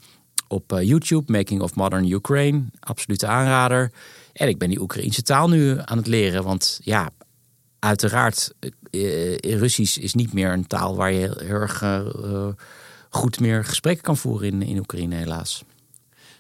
[0.47, 1.32] op uh, YouTube.
[1.32, 2.63] Making of Modern Ukraine.
[2.80, 3.91] Absolute aanrader.
[4.34, 6.43] En ik ben die Oekraïnse taal nu aan het leren.
[6.43, 7.09] Want ja,
[7.84, 8.53] uiteraard,
[9.41, 11.84] Russisch is niet meer een taal waar je heel, erg
[13.09, 15.63] goed meer gesprekken kan voeren in, in Oekraïne, helaas.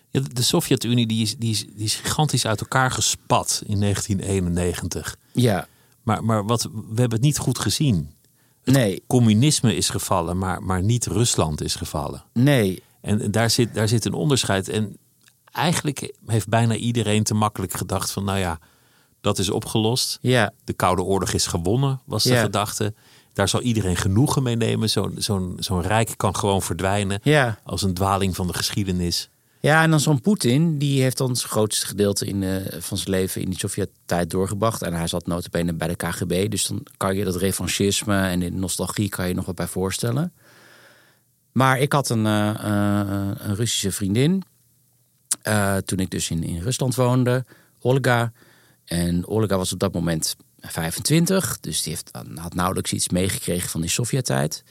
[0.09, 5.15] Ja, de Sovjet-Unie die is, die, is, die is gigantisch uit elkaar gespat in 1991.
[5.31, 5.67] Ja.
[6.03, 8.13] Maar, maar wat, we hebben het niet goed gezien.
[8.63, 9.03] Het nee.
[9.07, 12.23] communisme is gevallen, maar, maar niet Rusland is gevallen.
[12.33, 12.83] Nee.
[13.01, 14.69] En daar zit, daar zit een onderscheid.
[14.69, 14.97] En
[15.51, 18.59] eigenlijk heeft bijna iedereen te makkelijk gedacht van, nou ja,
[19.23, 20.17] dat is opgelost.
[20.21, 20.51] Ja.
[20.63, 22.41] De Koude Oorlog is gewonnen, was de Ja.
[22.41, 22.93] gedachte.
[23.33, 24.89] Daar zal iedereen genoegen mee nemen.
[24.89, 27.59] Zo'n zo'n zo'n rijk kan gewoon verdwijnen Ja.
[27.63, 29.29] als een dwaling van de geschiedenis.
[29.59, 33.09] Ja, en dan zo'n Poetin, die heeft dan het grootste gedeelte in, eh, van zijn
[33.09, 34.81] leven in die Sovjet-tijd doorgebracht.
[34.81, 38.51] En hij zat notabene bij de KGB, dus dan kan je dat revanchisme en de
[38.51, 40.33] nostalgie kan je nog wat bij voorstellen.
[41.51, 44.43] Maar ik had een, eh, eh, een Russische vriendin,
[45.85, 47.45] toen ik dus in, in Rusland woonde,
[47.79, 48.31] Olga.
[48.85, 53.81] En Olga was op dat moment 25, dus die heeft, had nauwelijks iets meegekregen van
[53.81, 54.63] die Sovjet-tijd.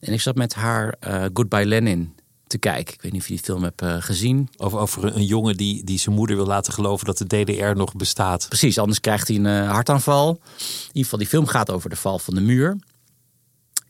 [0.00, 2.14] En ik zat met haar eh, Goodbye Lenin
[2.46, 2.94] te kijken.
[2.94, 4.48] Ik weet niet of je die film hebt eh, gezien.
[4.56, 7.94] Over, over een jongen die, die zijn moeder wil laten geloven dat de DDR nog
[7.94, 8.48] bestaat.
[8.48, 10.28] Precies, anders krijgt hij een eh, hartaanval.
[10.30, 12.76] In ieder geval, die film gaat over de val van de muur.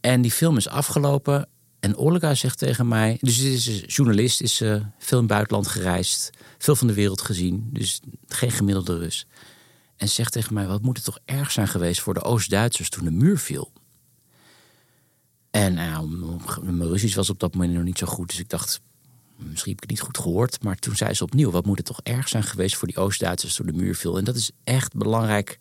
[0.01, 1.49] En die film is afgelopen.
[1.81, 3.19] En Olga zegt tegen mij...
[3.21, 6.31] Dus dit is een journalist, is veel in het buitenland gereisd.
[6.59, 7.69] Veel van de wereld gezien.
[7.73, 9.27] Dus geen gemiddelde Rus.
[9.97, 12.01] En zegt tegen mij, wat moet het toch erg zijn geweest...
[12.01, 13.73] voor de Oost-Duitsers toen de muur viel.
[15.51, 16.09] En nou,
[16.63, 18.29] mijn Russisch was op dat moment nog niet zo goed.
[18.29, 18.81] Dus ik dacht,
[19.37, 20.63] misschien heb ik het niet goed gehoord.
[20.63, 23.55] Maar toen zei ze opnieuw, wat moet het toch erg zijn geweest voor die Oost-Duitsers
[23.55, 24.19] toen de muur viel.
[24.19, 25.59] En dat is echt belangrijk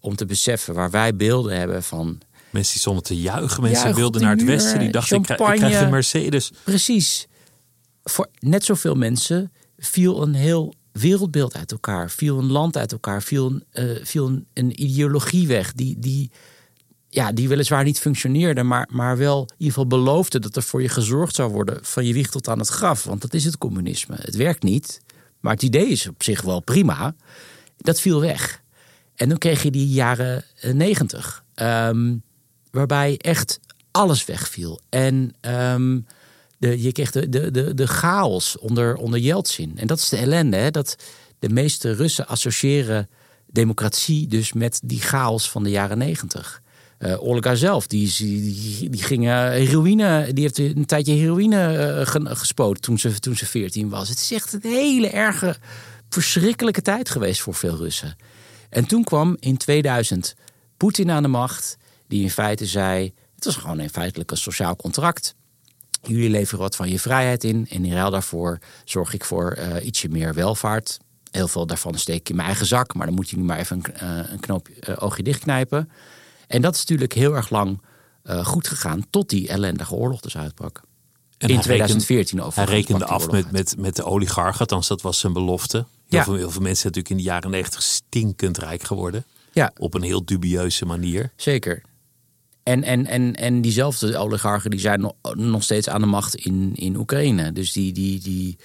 [0.00, 0.74] om te beseffen.
[0.74, 2.22] Waar wij beelden hebben van,
[2.54, 4.78] Mensen die stonden te juichen, mensen wilden de naar het muur, westen.
[4.78, 6.52] Die dachten, ik krijg, ik krijg een Mercedes.
[6.64, 7.26] precies,
[8.02, 12.10] voor net zoveel mensen viel een heel wereldbeeld uit elkaar.
[12.10, 13.22] Viel een land uit elkaar.
[13.22, 15.98] Viel een, eh, viel een, een ideologie weg die...
[15.98, 16.30] die
[17.08, 20.82] ja, die weliswaar niet functioneerde, maar, maar wel in ieder geval beloofde dat er voor
[20.82, 23.04] je gezorgd zou worden van je wieg tot aan het graf.
[23.04, 24.16] Want dat is het communisme.
[24.18, 25.00] Het werkt niet,
[25.40, 27.14] maar het idee is op zich wel prima.
[27.76, 28.62] Dat viel weg.
[29.14, 32.16] En dan kreeg je die jaren eh, negentig, ehm,
[32.70, 34.80] waarbij echt alles wegviel.
[34.88, 36.00] En ehm,
[36.58, 39.72] de, je kreeg de, de, de, de chaos onder, onder Yeltsin.
[39.76, 40.70] En dat is de ellende, hè?
[40.70, 40.96] dat
[41.38, 43.08] de meeste Russen associëren
[43.46, 46.62] democratie dus met die chaos van de jaren negentig.
[46.98, 52.06] Eh, Olga zelf, die, die, die ging eh, heroïne, die heeft een tijdje heroïne eh,
[52.06, 54.08] ge- gespoten toen ze, toen ze 14 was.
[54.08, 55.56] Het is echt een hele erge,
[56.08, 58.16] verschrikkelijke tijd geweest voor veel Russen.
[58.70, 60.34] En toen kwam in 2000
[60.76, 61.76] Poetin aan de macht,
[62.08, 65.34] die in feite zei: het was gewoon in feitelijk een sociaal contract.
[66.06, 69.86] Jullie leveren wat van je vrijheid in en in ruil daarvoor zorg ik voor eh,
[69.86, 70.98] ietsje meer welvaart.
[71.30, 73.58] Heel veel daarvan steek ik in mijn eigen zak, maar dan moet je nu maar
[73.58, 75.90] even een, eh, een knoop eh, oogje dichtknijpen.
[76.46, 77.80] En dat is natuurlijk heel erg lang
[78.42, 80.80] goed gegaan tot die ellendige oorlog dus uitbrak.
[81.38, 82.76] En in hij 2014 Hij overigens.
[82.76, 85.76] rekende af met, met, met de oligarchen, althans dat was zijn belofte.
[85.76, 85.86] Heel,
[86.18, 86.24] Ja.
[86.24, 89.24] veel, heel veel mensen zijn natuurlijk in de jaren negentig stinkend rijk geworden.
[89.52, 91.32] Ja, Op een heel dubieuze manier.
[91.36, 91.82] zeker.
[92.64, 96.96] En, en, en, en diezelfde oligarchen die zijn nog, steeds aan de macht in, in
[96.96, 97.52] Oekraïne.
[97.52, 98.56] Dus die, die, die,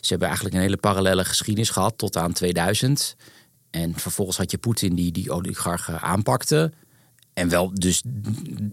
[0.00, 3.16] ze hebben eigenlijk een hele parallele geschiedenis gehad tot aan 2000.
[3.70, 6.72] En vervolgens had je Poetin die die oligarchen aanpakte.
[7.32, 8.02] En wel dus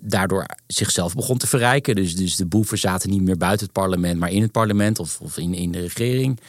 [0.01, 1.95] daardoor zichzelf begon te verrijken.
[1.95, 5.21] Dus, dus de boeven zaten niet meer buiten het parlement, maar in het parlement of,
[5.21, 6.39] of in, in de regering.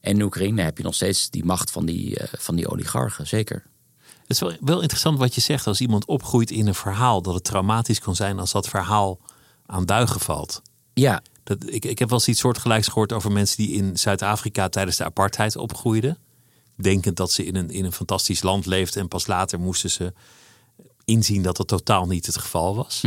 [0.00, 3.26] En in Oekraïne heb je nog steeds die macht van die, eh, van die oligarchen,
[3.26, 3.64] zeker.
[4.26, 7.22] Het is wel, wel interessant wat je zegt als iemand opgroeit in een verhaal.
[7.22, 9.18] Dat het traumatisch kan zijn als dat verhaal
[9.66, 10.62] aan duigen valt.
[10.94, 14.68] Ja, Dat, ik, ik heb wel eens iets soortgelijks gehoord over mensen die in Zuid-Afrika
[14.68, 16.18] tijdens de apartheid opgroeiden.
[16.76, 19.02] Denkend dat ze in een, in een fantastisch land leefden.
[19.02, 20.12] En pas later moesten ze
[21.04, 23.00] inzien dat dat totaal niet het geval was.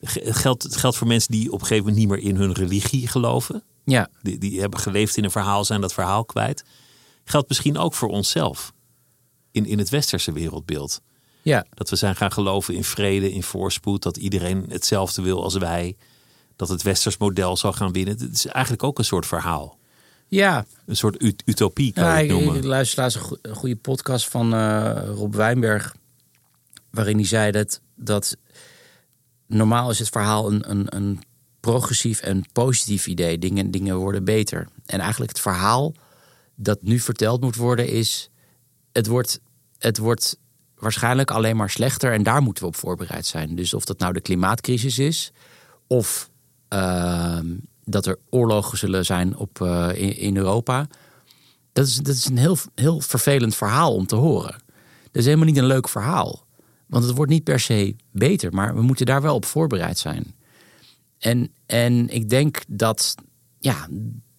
[0.00, 2.36] Ge- Het, geldt, het geldt voor mensen die op een gegeven moment niet meer in
[2.36, 3.62] hun religie geloven.
[3.84, 6.64] ja, Die, die hebben geleefd in een verhaal, zijn dat verhaal kwijt.
[7.24, 8.72] Geldt misschien ook voor onszelf.
[9.54, 11.00] In, in het westerse wereldbeeld.
[11.42, 11.66] ja.
[11.74, 14.02] Dat we zijn gaan geloven in vrede, in voorspoed.
[14.02, 15.96] Dat iedereen hetzelfde wil als wij.
[16.56, 18.18] Dat het westers model zal gaan winnen.
[18.18, 19.78] Het is eigenlijk ook een soort verhaal.
[20.28, 22.56] Ja, Een soort ut- utopie kan Ja, je noemen.
[22.56, 25.94] ik luister laatst een goede podcast van eh, Rob Wijnberg.
[26.90, 28.36] Waarin hij zei dat, dat
[29.46, 31.20] normaal is het verhaal een, een, een
[31.60, 33.38] progressief en positief idee.
[33.38, 34.68] Dingen, dingen worden beter.
[34.86, 35.92] En eigenlijk het verhaal
[36.54, 38.28] dat nu verteld moet worden is...
[38.92, 39.40] Het wordt,
[39.84, 40.38] het wordt
[40.74, 43.54] waarschijnlijk alleen maar slechter en daar moeten we op voorbereid zijn.
[43.54, 45.32] Dus of dat nou de klimaatcrisis is...
[45.86, 46.30] of
[46.68, 47.46] ehm,
[47.84, 50.86] dat er oorlogen zullen zijn op, eh, in, in Europa...
[51.72, 54.62] Dat is, dat is een heel, heel vervelend verhaal om te horen.
[55.02, 56.46] Dat is helemaal niet een leuk verhaal.
[56.86, 60.34] Want het wordt niet per se beter, maar we moeten daar wel op voorbereid zijn.
[61.18, 63.14] En, en ik denk dat,
[63.58, 63.88] ja,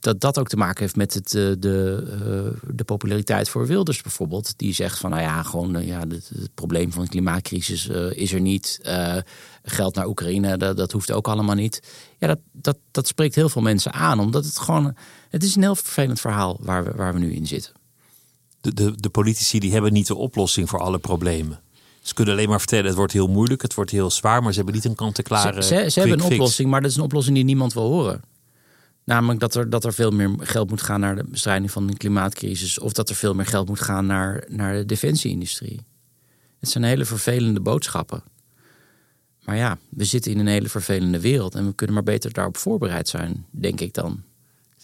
[0.06, 4.02] dat dat ook te maken heeft met het, eh, de, eh, de populariteit voor Wilders
[4.02, 4.54] bijvoorbeeld.
[4.58, 8.34] Die zegt van, nou ja, gewoon eh, ja, het, het probleem van de klimaatcrisis is
[8.34, 8.80] er niet.
[9.64, 11.80] Geld naar Oekraïne, dat, dat hoeft ook allemaal niet.
[12.20, 14.96] Ja, dat, dat, dat spreekt heel veel mensen aan, omdat het gewoon...
[15.30, 17.74] Het is een heel vervelend verhaal waar we, waar we nu in zitten.
[18.62, 21.62] De, de, de politici die hebben niet de oplossing voor alle problemen.
[22.02, 24.58] Ze kunnen alleen maar vertellen, het wordt heel moeilijk, het wordt heel zwaar, maar ze
[24.58, 26.36] hebben niet een kant-en-klare Ze, ze, ze hebben een fix.
[26.36, 28.22] oplossing, maar dat is een oplossing die niemand wil horen.
[29.06, 31.98] Namelijk dat er, dat er veel meer geld moet gaan naar de bestrijding van de
[31.98, 32.80] klimaatcrisis.
[32.80, 35.86] Of dat er veel meer geld moet gaan naar, naar de defensieindustrie.
[36.60, 38.24] Het zijn hele vervelende boodschappen.
[39.44, 41.56] Maar ja, we zitten in een hele vervelende wereld.
[41.56, 44.24] En we kunnen maar beter daarop voorbereid zijn, denk ik dan.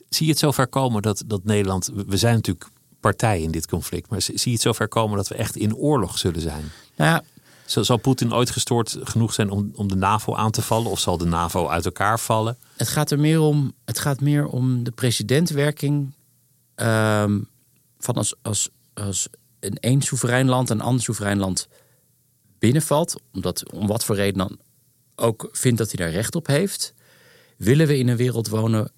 [0.10, 1.92] Zie je het zover komen dat, dat Nederland...
[2.08, 2.70] We zijn natuurlijk
[3.00, 4.10] partij in dit conflict.
[4.10, 6.64] Maar zie je het zover komen dat we echt in oorlog zullen zijn?
[6.96, 7.24] Nou ja,
[7.72, 10.92] Zal, Poetin ooit gestoord genoeg zijn om, om de NAVO aan te vallen?
[10.92, 12.58] Of zal de NAVO uit elkaar vallen?
[12.76, 16.12] Het gaat er meer om, het gaat meer om de presidentwerking
[16.76, 17.40] ehm,
[18.00, 19.28] van als, als, als
[19.60, 21.68] een één soeverein land een ander soeverein land
[22.60, 24.58] binnenvalt, omdat om wat voor reden dan
[25.16, 26.94] ook vindt dat hij daar recht op heeft,
[27.58, 28.92] willen we in een wereld wonen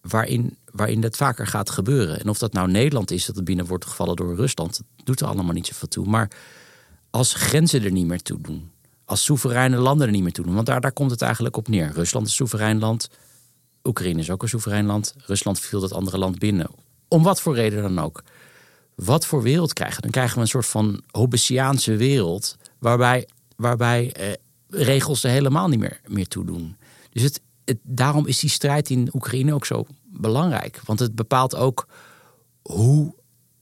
[0.00, 2.20] waarin, waarin dat vaker gaat gebeuren.
[2.20, 5.20] En of dat nou Nederland is dat het binnen wordt gevallen door Rusland, dat doet
[5.20, 6.06] er allemaal niet zoveel toe.
[6.06, 6.30] Maar
[7.14, 8.70] als grenzen er niet meer toe doen,
[9.04, 11.68] als soevereine landen er niet meer toe doen, want daar, daar komt het eigenlijk op
[11.68, 11.92] neer.
[11.92, 13.10] Rusland is soeverein land,
[13.84, 16.66] Oekraïne is ook een soeverein land, Rusland viel dat andere land binnen.
[17.08, 18.22] Om wat voor reden dan ook.
[18.94, 20.02] Wat voor wereld krijgen we?
[20.02, 24.32] Dan krijgen we een soort van Hobbesiaanse wereld, waarbij, waarbij eh,
[24.68, 26.76] regels er helemaal niet meer, meer toe doen.
[27.10, 30.80] Dus het, het, daarom is die strijd in Oekraïne ook zo belangrijk.
[30.84, 31.88] Want het bepaalt ook
[32.62, 33.14] hoe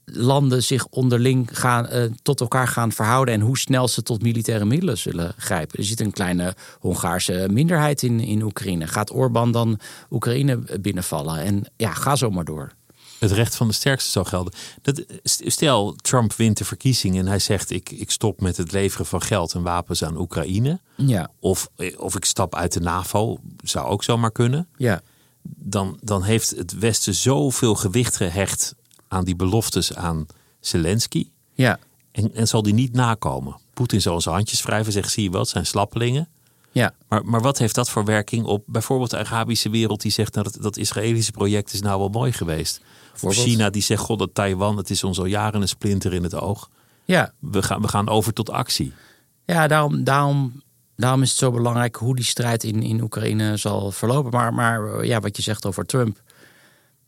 [0.05, 4.65] landen zich onderling gaan, eh, tot elkaar gaan verhouden en hoe snel ze tot militaire
[4.65, 5.77] middelen zullen grijpen.
[5.79, 8.87] Er zit een kleine Hongaarse minderheid in, in Oekraïne.
[8.87, 9.79] Gaat Orbán dan
[10.11, 11.37] Oekraïne binnenvallen?
[11.37, 12.71] En ja, ga zo maar door.
[13.19, 14.53] Het recht van de sterkste zou gelden.
[14.81, 19.05] Dat, stel, Trump wint de verkiezingen en hij zegt: ik, ik stop met het leveren
[19.05, 20.79] van geld en wapens aan Oekraïne.
[20.95, 24.67] Ja, Of, of ik stap uit de NAVO, zou ook zomaar kunnen.
[24.77, 25.01] ja,
[25.43, 28.75] Dan, dan heeft het Westen zoveel gewicht gehecht
[29.13, 30.25] aan die beloftes aan
[30.59, 31.29] Zelensky.
[31.53, 31.79] ja,
[32.11, 33.55] En, en zal die niet nakomen.
[33.73, 36.27] Poetin zal zijn handjes wrijven, zegt: zie je wat, zijn slappelingen.
[36.71, 36.93] ja.
[37.07, 40.51] Maar, maar wat heeft dat voor werking op bijvoorbeeld de Arabische wereld die zegt nou,
[40.51, 42.77] dat, dat Israëlische project is nou wel mooi geweest.
[42.77, 43.45] Of Bijvoorbeeld?
[43.45, 46.35] China die zegt god dat Taiwan, het is ons al jaren een splinter in het
[46.35, 46.69] oog.
[47.05, 47.33] ja.
[47.39, 48.93] We gaan, we gaan over tot actie.
[49.45, 50.61] Ja, daarom, daarom,
[50.95, 54.31] daarom is het zo belangrijk hoe die strijd in, in Oekraïne zal verlopen.
[54.31, 56.21] Maar, maar ja, wat je zegt over Trump,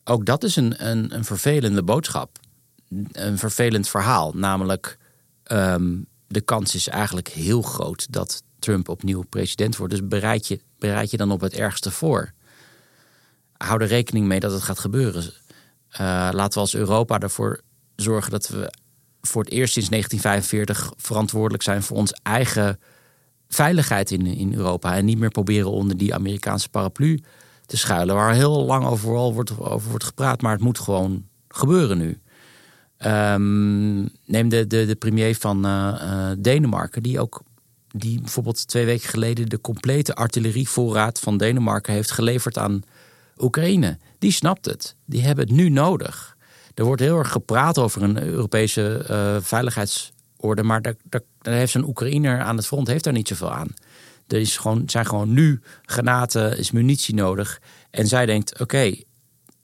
[0.05, 2.39] ook dat is een, een, een vervelende boodschap.
[3.11, 4.31] Een vervelend verhaal.
[4.33, 4.97] Namelijk,
[5.43, 5.97] ehm,
[6.27, 9.93] de kans is eigenlijk heel groot dat Trump opnieuw president wordt.
[9.93, 12.31] Dus bereid je, bereid je dan op het ergste voor.
[13.57, 15.23] Hou er rekening mee dat het gaat gebeuren.
[15.89, 17.61] Eh, laten we als Europa ervoor
[17.95, 18.73] zorgen dat we
[19.21, 22.79] voor het eerst sinds 1945 verantwoordelijk zijn voor ons eigen
[23.47, 24.95] veiligheid in, in Europa.
[24.95, 27.19] En niet meer proberen onder die Amerikaanse paraplu
[27.65, 28.15] te schuilen.
[28.15, 30.41] Waar heel lang overal wordt, over wordt gepraat.
[30.41, 32.19] Maar het moet gewoon gebeuren nu.
[32.97, 37.03] Ehm, neem de, de, de premier van eh, eh, Denemarken.
[37.03, 37.43] Die ook
[37.87, 42.83] die bijvoorbeeld twee weken geleden de complete artillerievoorraad van Denemarken heeft geleverd aan
[43.37, 43.97] Oekraïne.
[44.19, 44.95] Die snapt het.
[45.05, 46.35] Die hebben het nu nodig.
[46.73, 50.13] Er wordt heel erg gepraat over een Europese eh, veiligheidsordning
[50.45, 50.63] orde.
[50.63, 50.93] Maar daar,
[51.41, 53.73] heeft zo'n Oekraïner aan het front heeft daar niet zoveel aan.
[54.27, 57.61] Er is gewoon, zijn gewoon nu granaten, is munitie nodig.
[57.89, 58.95] En zij denkt, oké,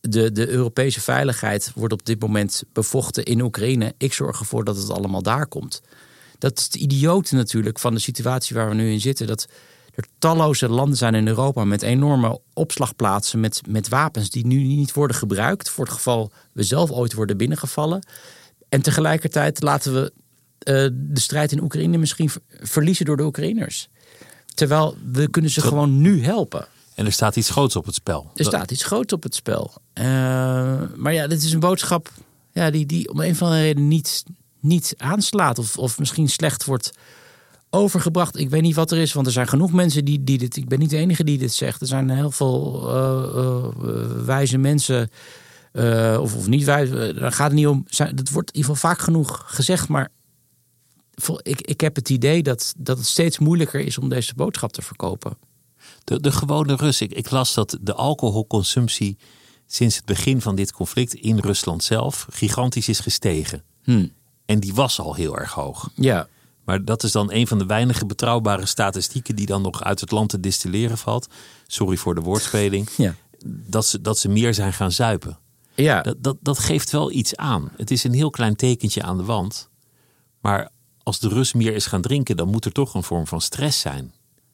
[0.02, 3.94] de, de Europese veiligheid wordt op dit moment bevochten in Oekraïne.
[3.98, 5.82] Ik zorg ervoor dat het allemaal daar komt.
[6.38, 9.28] Dat is het idiote natuurlijk van de situatie waar we nu in zitten.
[9.28, 9.48] Dat
[9.96, 14.94] er talloze landen zijn in Europa met enorme opslagplaatsen met, met wapens die nu niet
[14.94, 15.70] worden gebruikt.
[15.70, 18.06] Voor het geval we zelf ooit worden binnengevallen.
[18.70, 23.90] En tegelijkertijd laten we uh, de strijd in Oekraïne misschien verliezen door de Oekraïners.
[24.62, 26.66] Terwijl we kunnen ze gewoon nu helpen.
[26.96, 28.32] En er staat iets groots op het spel.
[28.36, 29.74] Er staat iets groots op het spel.
[29.94, 30.04] Uh,
[30.96, 32.10] maar ja, dit is een boodschap
[32.52, 34.24] ja, die, die om een of andere reden niet,
[34.60, 35.60] niet aanslaat.
[35.60, 36.92] Of, of misschien slecht wordt
[37.70, 38.38] overgebracht.
[38.40, 40.58] Ik weet niet wat er is, want er zijn genoeg mensen die, die dit.
[40.58, 41.82] Ik ben niet de enige die dit zegt.
[41.82, 45.10] Er zijn heel veel uh, uh, wijze mensen.
[46.20, 47.14] of, of niet wijze.
[47.20, 47.86] Daar gaat het niet om.
[47.90, 49.88] Het wordt in ieder geval vaak genoeg gezegd.
[49.88, 50.10] Maar
[51.42, 54.82] ik, ik heb het idee dat, dat het steeds moeilijker is om deze boodschap te
[54.82, 55.38] verkopen.
[56.04, 57.02] De, de gewone Rus.
[57.02, 59.18] Ik, ik las dat de alcoholconsumptie
[59.68, 63.64] sinds het begin van dit conflict in Rusland zelf gigantisch is gestegen.
[63.84, 64.12] Hmm.
[64.46, 65.90] En die was al heel erg hoog.
[65.96, 66.28] Ja.
[66.66, 70.12] Maar dat is dan een van de weinige betrouwbare statistieken die dan nog uit het
[70.12, 71.28] land te distilleren valt.
[71.68, 72.90] Sorry voor de woordspeling.
[72.98, 73.16] Ja.
[73.46, 75.40] Dat, ze, dat ze meer zijn gaan zuipen.
[75.76, 76.02] Ja.
[76.02, 77.72] Dat, dat, dat geeft wel iets aan.
[77.78, 79.70] Het is een heel klein tekentje aan de wand.
[80.42, 80.70] Maar
[81.04, 83.80] als de Rus meer is gaan drinken, dan moet er toch een vorm van stress
[83.80, 84.14] zijn.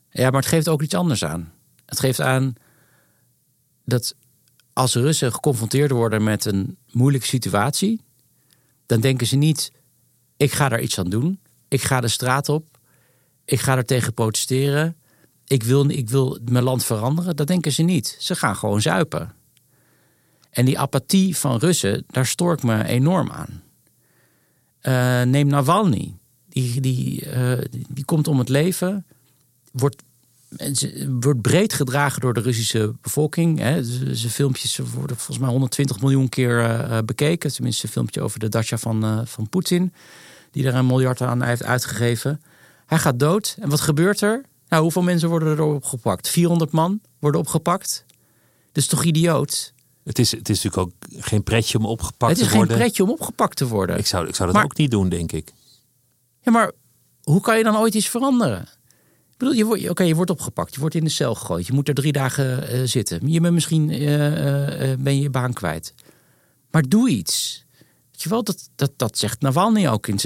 [0.10, 1.54] Ja, maar het geeft ook iets anders aan.
[1.86, 2.54] Het geeft aan
[3.86, 4.16] dat
[4.74, 8.02] als Russen geconfronteerd worden met een moeilijke situatie,
[8.86, 9.72] dan denken ze niet:
[10.38, 11.40] ik ga daar iets aan doen.
[11.68, 12.78] Ik ga de straat op.
[13.46, 14.96] Ik ga er tegen protesteren.
[15.46, 17.36] Ik wil, ik wil mijn land veranderen.
[17.36, 18.18] Dat denken ze niet.
[18.20, 19.34] Ze gaan gewoon zuipen.
[20.50, 23.64] En die apathie van Russen, daar stoor ik me enorm aan.
[24.82, 26.18] Uh, neem Navalny.
[26.62, 27.58] Die, die, uh,
[27.90, 29.06] die komt om het leven.
[29.72, 30.04] Wordt,
[31.10, 33.60] wordt breed gedragen door de Russische bevolking.
[33.60, 33.84] Hè.
[34.16, 37.54] Zijn filmpjes worden volgens mij 120 miljoen keer uh, bekeken.
[37.54, 39.94] Tenminste, een filmpje over de dacha van, van Poetin
[40.52, 42.42] die er een miljard aan heeft uitgegeven.
[42.86, 43.58] Hij gaat dood.
[43.60, 44.44] En wat gebeurt er?
[44.70, 46.30] Nou, hoeveel mensen worden er opgepakt?
[46.30, 48.06] 400 man worden opgepakt.
[48.72, 49.74] Dat is toch idioot?
[50.04, 52.60] Het is, het is natuurlijk ook geen pretje om opgepakt te worden.
[52.60, 53.98] Het is geen pretje om opgepakt te worden.
[53.98, 55.54] Ik zou, ik zou dat ook niet doen, denk ik.
[56.52, 56.72] Maar
[57.22, 58.62] hoe kan je dan ooit iets veranderen?
[59.32, 61.74] Ik bedoel, je, wordt, oké, je wordt opgepakt, je wordt in de cel gegooid, je
[61.74, 63.32] moet er drie dagen uh, zitten.
[63.32, 65.94] Je bent misschien uh, uh, ben je je baan kwijt.
[66.72, 67.66] Maar doe iets.
[68.12, 70.18] Weet je wel, dat, dat, dat zegt Navalny ook in,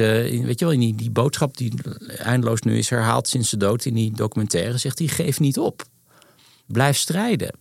[0.45, 1.74] weet je wel, in die, die boodschap die
[2.17, 4.78] eindeloos nu is herhaald sinds de dood in die documentaire.
[4.78, 5.84] Zegt hij: geef niet op.
[6.65, 7.55] Blijf strijden.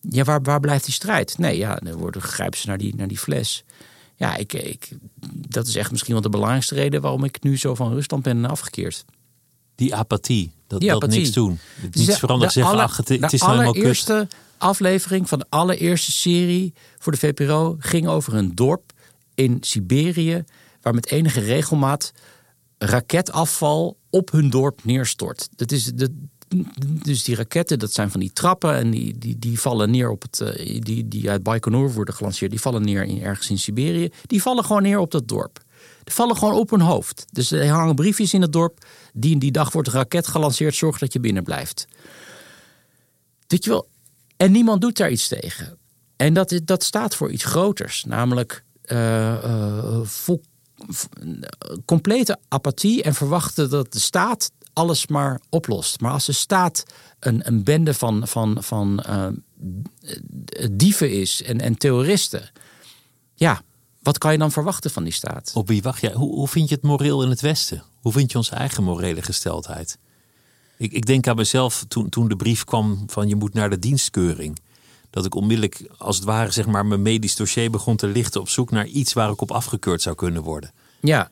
[0.00, 1.38] Ja, waar, waar blijft die strijd?
[1.38, 3.64] Nee, ja, dan worden, grijpen ze naar die, naar die fles.
[4.24, 4.88] Ja, ik, ik,
[5.48, 8.44] dat is echt misschien wel de belangrijkste reden waarom ik nu zo van Rusland ben
[8.44, 9.04] afgekeerd.
[9.74, 11.08] Die apathie, dat, die apathie.
[11.08, 11.58] dat niks doen.
[11.82, 16.12] Niets de, veranderd zeggen, alle, ach, het, het is de allereerste aflevering van de allereerste
[16.12, 18.92] serie voor de VPRO ging over een dorp
[19.34, 20.44] in Siberië,
[20.80, 22.12] waar met enige regelmaat
[22.78, 25.48] raketafval op hun dorp neerstort.
[25.56, 26.26] Dat is de,
[26.78, 30.22] dus die raketten, dat zijn van die trappen en die, die, die vallen neer op
[30.22, 30.40] het.
[30.40, 34.10] Eh, die, die uit Baikonur worden gelanceerd, die vallen neer in, ergens in Siberië.
[34.26, 35.62] Die vallen gewoon neer op dat dorp.
[36.04, 37.26] Die vallen gewoon op hun hoofd.
[37.32, 38.84] Dus er hangen briefjes in het dorp.
[39.12, 41.86] Die die dag wordt een raket gelanceerd, zorg dat je binnen blijft.
[43.46, 43.88] Je wel?
[44.36, 45.78] En niemand doet daar iets tegen.
[46.16, 50.42] En dat, dat staat voor iets groters, namelijk uh, vol,
[51.84, 56.00] complete apathie en verwachten dat de staat alles maar oplost.
[56.00, 56.84] Maar als de staat
[57.18, 59.26] een, een bende van, van, van uh,
[60.70, 62.50] dieven is en, en terroristen,
[63.34, 63.62] ja,
[64.02, 65.50] wat kan je dan verwachten van die staat?
[65.54, 66.12] Op wie wacht jij?
[66.12, 67.82] Hoe, hoe vind je het moreel in het Westen?
[68.00, 69.98] Hoe vind je onze eigen morele gesteldheid?
[70.76, 73.78] Ik, ik denk aan mezelf toen, toen de brief kwam van je moet naar de
[73.78, 74.58] dienstkeuring
[75.14, 78.48] dat ik onmiddellijk, als het ware, zeg maar, mijn medisch dossier begon te lichten op
[78.48, 80.72] zoek naar iets waar ik op afgekeurd zou kunnen worden.
[81.00, 81.30] Ja.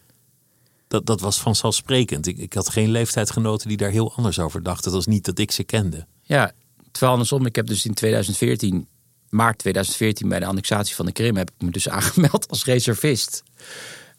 [0.93, 2.27] Dat, dat was vanzelfsprekend.
[2.27, 4.85] Ik, ik had geen leeftijdgenoten die daar heel anders over dachten.
[4.85, 6.07] Dat was niet dat ik ze kende.
[6.23, 6.53] Ja,
[6.91, 8.87] terwijl andersom, ik heb dus in 2014,
[9.29, 13.43] maart 2014, bij de annexatie van de Krim, heb ik me dus aangemeld als reservist.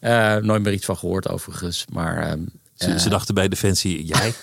[0.02, 1.86] Uh, nooit meer iets van gehoord overigens.
[1.92, 2.44] Maar, uh,
[2.74, 4.34] ze, ze, dachten bij Defensie, jij?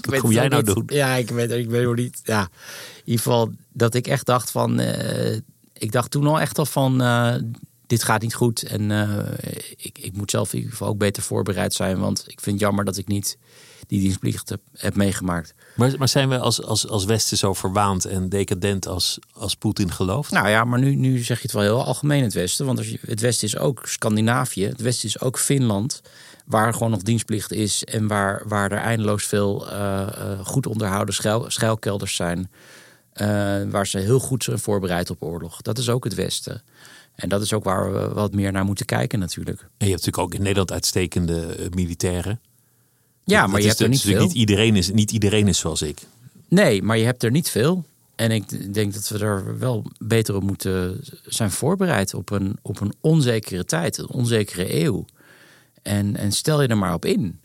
[0.00, 0.84] Wat kom jij nou doen?
[0.86, 2.20] Ja, ik weet, ik weet nog niet.
[2.24, 4.80] Ja, in ieder geval dat ik echt dacht van...
[4.80, 5.36] Uh,
[5.72, 7.00] ik dacht toen al echt al van...
[7.90, 8.62] Dit gaat niet goed.
[8.62, 9.18] En uh,
[9.76, 11.98] ik, ik moet zelf in ieder geval ook beter voorbereid zijn.
[11.98, 13.38] Want ik vind het jammer dat ik niet
[13.86, 15.54] die dienstplicht heb, heb meegemaakt.
[15.76, 19.92] Maar, maar zijn we als, als, als Westen zo verwaand en decadent als, als Poetin
[19.92, 20.30] gelooft?
[20.30, 22.66] Nou ja, maar nu, nu zeg je het wel heel algemeen het Westen.
[22.66, 24.66] Want als je, het Westen is ook Scandinavië.
[24.66, 26.02] Het Westen is ook Finland
[26.46, 31.14] waar gewoon nog dienstplicht is en waar, waar er eindeloos veel uh, uh, goed onderhouden
[31.14, 32.50] schuil, schuilkelders zijn.
[33.14, 33.26] Uh,
[33.70, 35.62] waar ze heel goed zijn voorbereid op oorlog.
[35.62, 36.62] Dat is ook het Westen.
[37.20, 39.60] En dat is ook waar we wat meer naar moeten kijken natuurlijk.
[39.60, 42.40] En je hebt natuurlijk ook in Nederland uitstekende militairen.
[43.24, 44.22] Ja, maar je hebt er niet veel.
[44.22, 46.00] Niet iedereen, is, niet iedereen is zoals ik.
[46.48, 47.84] Nee, maar je hebt er niet veel.
[48.16, 52.80] En ik denk dat we er wel beter op moeten zijn voorbereid op een, op
[52.80, 55.04] een onzekere tijd, een onzekere eeuw.
[55.82, 57.40] En, en stel je er maar op in.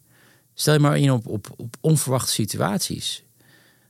[0.53, 3.23] Stel je maar in op, op, op onverwachte situaties.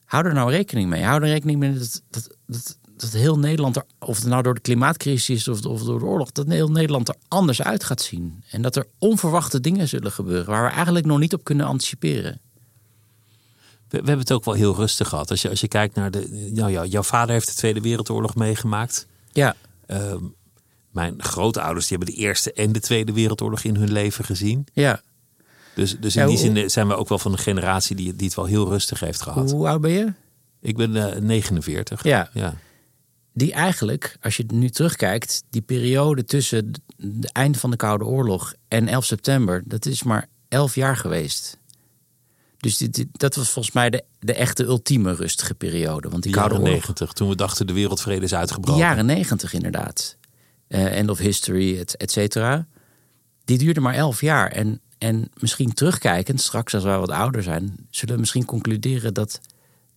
[0.05, 1.03] Hou er nou rekening mee.
[1.03, 4.53] Hou er rekening mee dat, dat, dat, dat heel Nederland, er, of het nou door
[4.53, 8.01] de klimaatcrisis is of, of door de oorlog, dat heel Nederland er anders uit gaat
[8.01, 8.43] zien.
[8.51, 12.39] En dat er onverwachte dingen zullen gebeuren waar we eigenlijk nog niet op kunnen anticiperen.
[13.89, 15.29] We, we hebben het ook wel heel rustig gehad.
[15.29, 16.49] Als je, als je kijkt naar de.
[16.53, 19.07] Nou ja, jouw vader heeft de Tweede Wereldoorlog meegemaakt.
[19.31, 19.55] Ja.
[19.87, 20.15] Uh,
[20.91, 24.67] mijn grootouders die hebben de Eerste en de Tweede Wereldoorlog in hun leven gezien.
[24.73, 25.01] Ja.
[25.75, 28.35] Dus, dus in die zin zijn we ook wel van een generatie die, die het
[28.35, 29.51] wel heel rustig heeft gehad.
[29.51, 30.13] Hoe oud ben je?
[30.61, 32.03] Ik ben uh, 49.
[32.03, 32.29] Ja.
[32.33, 32.53] ja.
[33.37, 38.53] Die eigenlijk, als je nu terugkijkt, die periode tussen het einde van de Koude Oorlog
[38.67, 41.57] en 11 september, dat is maar 11 jaar geweest.
[42.57, 46.09] Dus dat was volgens mij de, de echte ultieme rustige periode.
[46.09, 48.73] Want die de jaren negentig, toen we dachten de wereldvrede is uitgebroken.
[48.73, 50.17] De jaren negentig inderdaad.
[50.67, 52.67] Uh, end of history, et, et, cetera.
[53.45, 54.51] Die duurde maar elf jaar.
[54.51, 57.75] En, en misschien terugkijkend, straks als wij wat ouder zijn...
[57.89, 59.39] zullen we misschien concluderen dat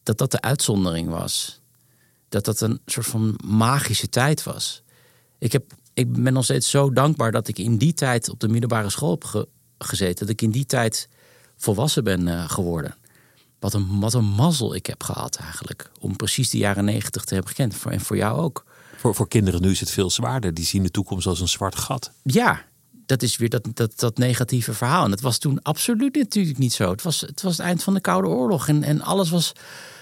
[0.03, 1.58] dat, dat de uitzondering was.
[2.29, 4.83] Dat dat een soort van magische tijd was.
[5.39, 8.49] Ik, heb, ik ben nog steeds zo dankbaar dat ik in die tijd op de
[8.49, 9.47] middelbare school heb
[9.79, 10.27] gezeten.
[10.27, 11.09] Dat ik in die tijd
[11.57, 12.95] volwassen ben uh, geworden.
[13.59, 15.91] Wat een, wat een mazzel ik heb gehad eigenlijk.
[16.01, 17.85] Om precies de jaren negentig te hebben gekend.
[17.85, 18.65] En voor jou ook.
[18.97, 20.55] Voor, voor kinderen nu is het veel zwaarder.
[20.55, 22.11] Die zien de toekomst als een zwart gat.
[22.23, 22.65] Ja,
[23.07, 25.05] dat is weer dat, dat, dat negatieve verhaal.
[25.05, 26.91] En dat was toen absoluut natuurlijk niet zo.
[26.91, 28.69] Het was het, was het eind van de Koude Oorlog.
[28.69, 29.53] En, en alles, was,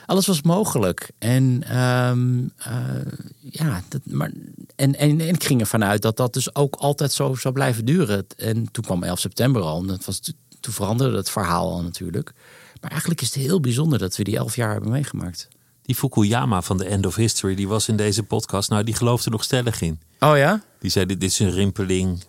[0.07, 1.11] alles was mogelijk.
[1.19, 4.31] En, um, uh, ja, dat, maar,
[4.77, 7.85] en, en, en ik ging ervan uit dat dat dus ook altijd zo zou blijven
[7.85, 8.27] duren.
[8.37, 9.81] En toen kwam 11 september al.
[9.81, 10.21] En dat was
[10.61, 12.33] toen veranderde het verhaal al natuurlijk.
[12.81, 15.49] Maar eigenlijk is het heel bijzonder dat we die elf jaar hebben meegemaakt.
[15.83, 18.71] Die Fukuyama van de End of History, die was in deze podcast.
[18.71, 20.01] Nou, die geloofde nog stellig in.
[20.21, 20.63] Oh ja?
[20.79, 22.25] Die zei, dit, is een rimpeling,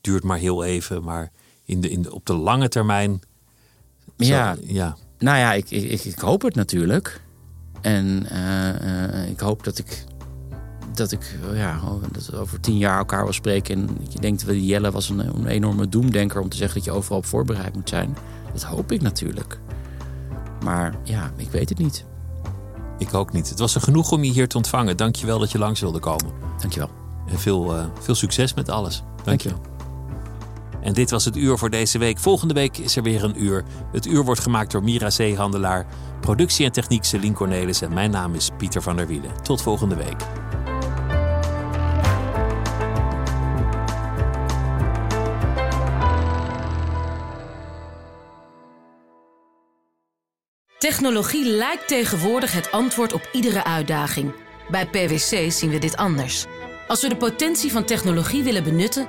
[0.00, 1.02] duurt maar heel even.
[1.02, 1.32] Maar
[1.64, 3.20] in de, in de, op de lange termijn...
[4.16, 4.56] ja.
[4.62, 4.96] ja.
[5.18, 7.20] Nou ja, ik, ik, ik hoop het natuurlijk.
[7.80, 10.04] En uh, uh, ik hoop dat ik
[10.94, 11.80] dat ik ja,
[12.12, 13.74] dat over tien jaar elkaar wil spreken.
[13.74, 17.18] En je denkt, Jelle was een, een enorme doemdenker om te zeggen dat je overal
[17.18, 18.16] op voorbereid moet zijn.
[18.52, 19.58] Dat hoop ik natuurlijk.
[20.64, 22.04] Maar ja, ik weet het niet.
[22.98, 23.48] Ik ook niet.
[23.48, 24.96] Het was er genoeg om je hier te ontvangen.
[24.96, 26.32] Dank je wel dat je langs wilde komen.
[26.60, 26.90] Dank je wel.
[27.28, 29.02] En veel, uh, veel succes met alles.
[29.24, 29.77] Dank je wel.
[30.82, 32.18] En dit was het uur voor deze week.
[32.18, 33.64] Volgende week is er weer een uur.
[33.92, 35.86] Het uur wordt gemaakt door Mira Zeehandelaar.
[36.20, 37.82] Productie en techniek Celine Cornelis.
[37.82, 39.42] En mijn naam is Pieter van der Wielen.
[39.42, 40.16] Tot volgende week.
[50.78, 54.32] Technologie lijkt tegenwoordig het antwoord op iedere uitdaging.
[54.70, 56.46] Bij PwC zien we dit anders.
[56.88, 59.08] Als we de potentie van technologie willen benutten,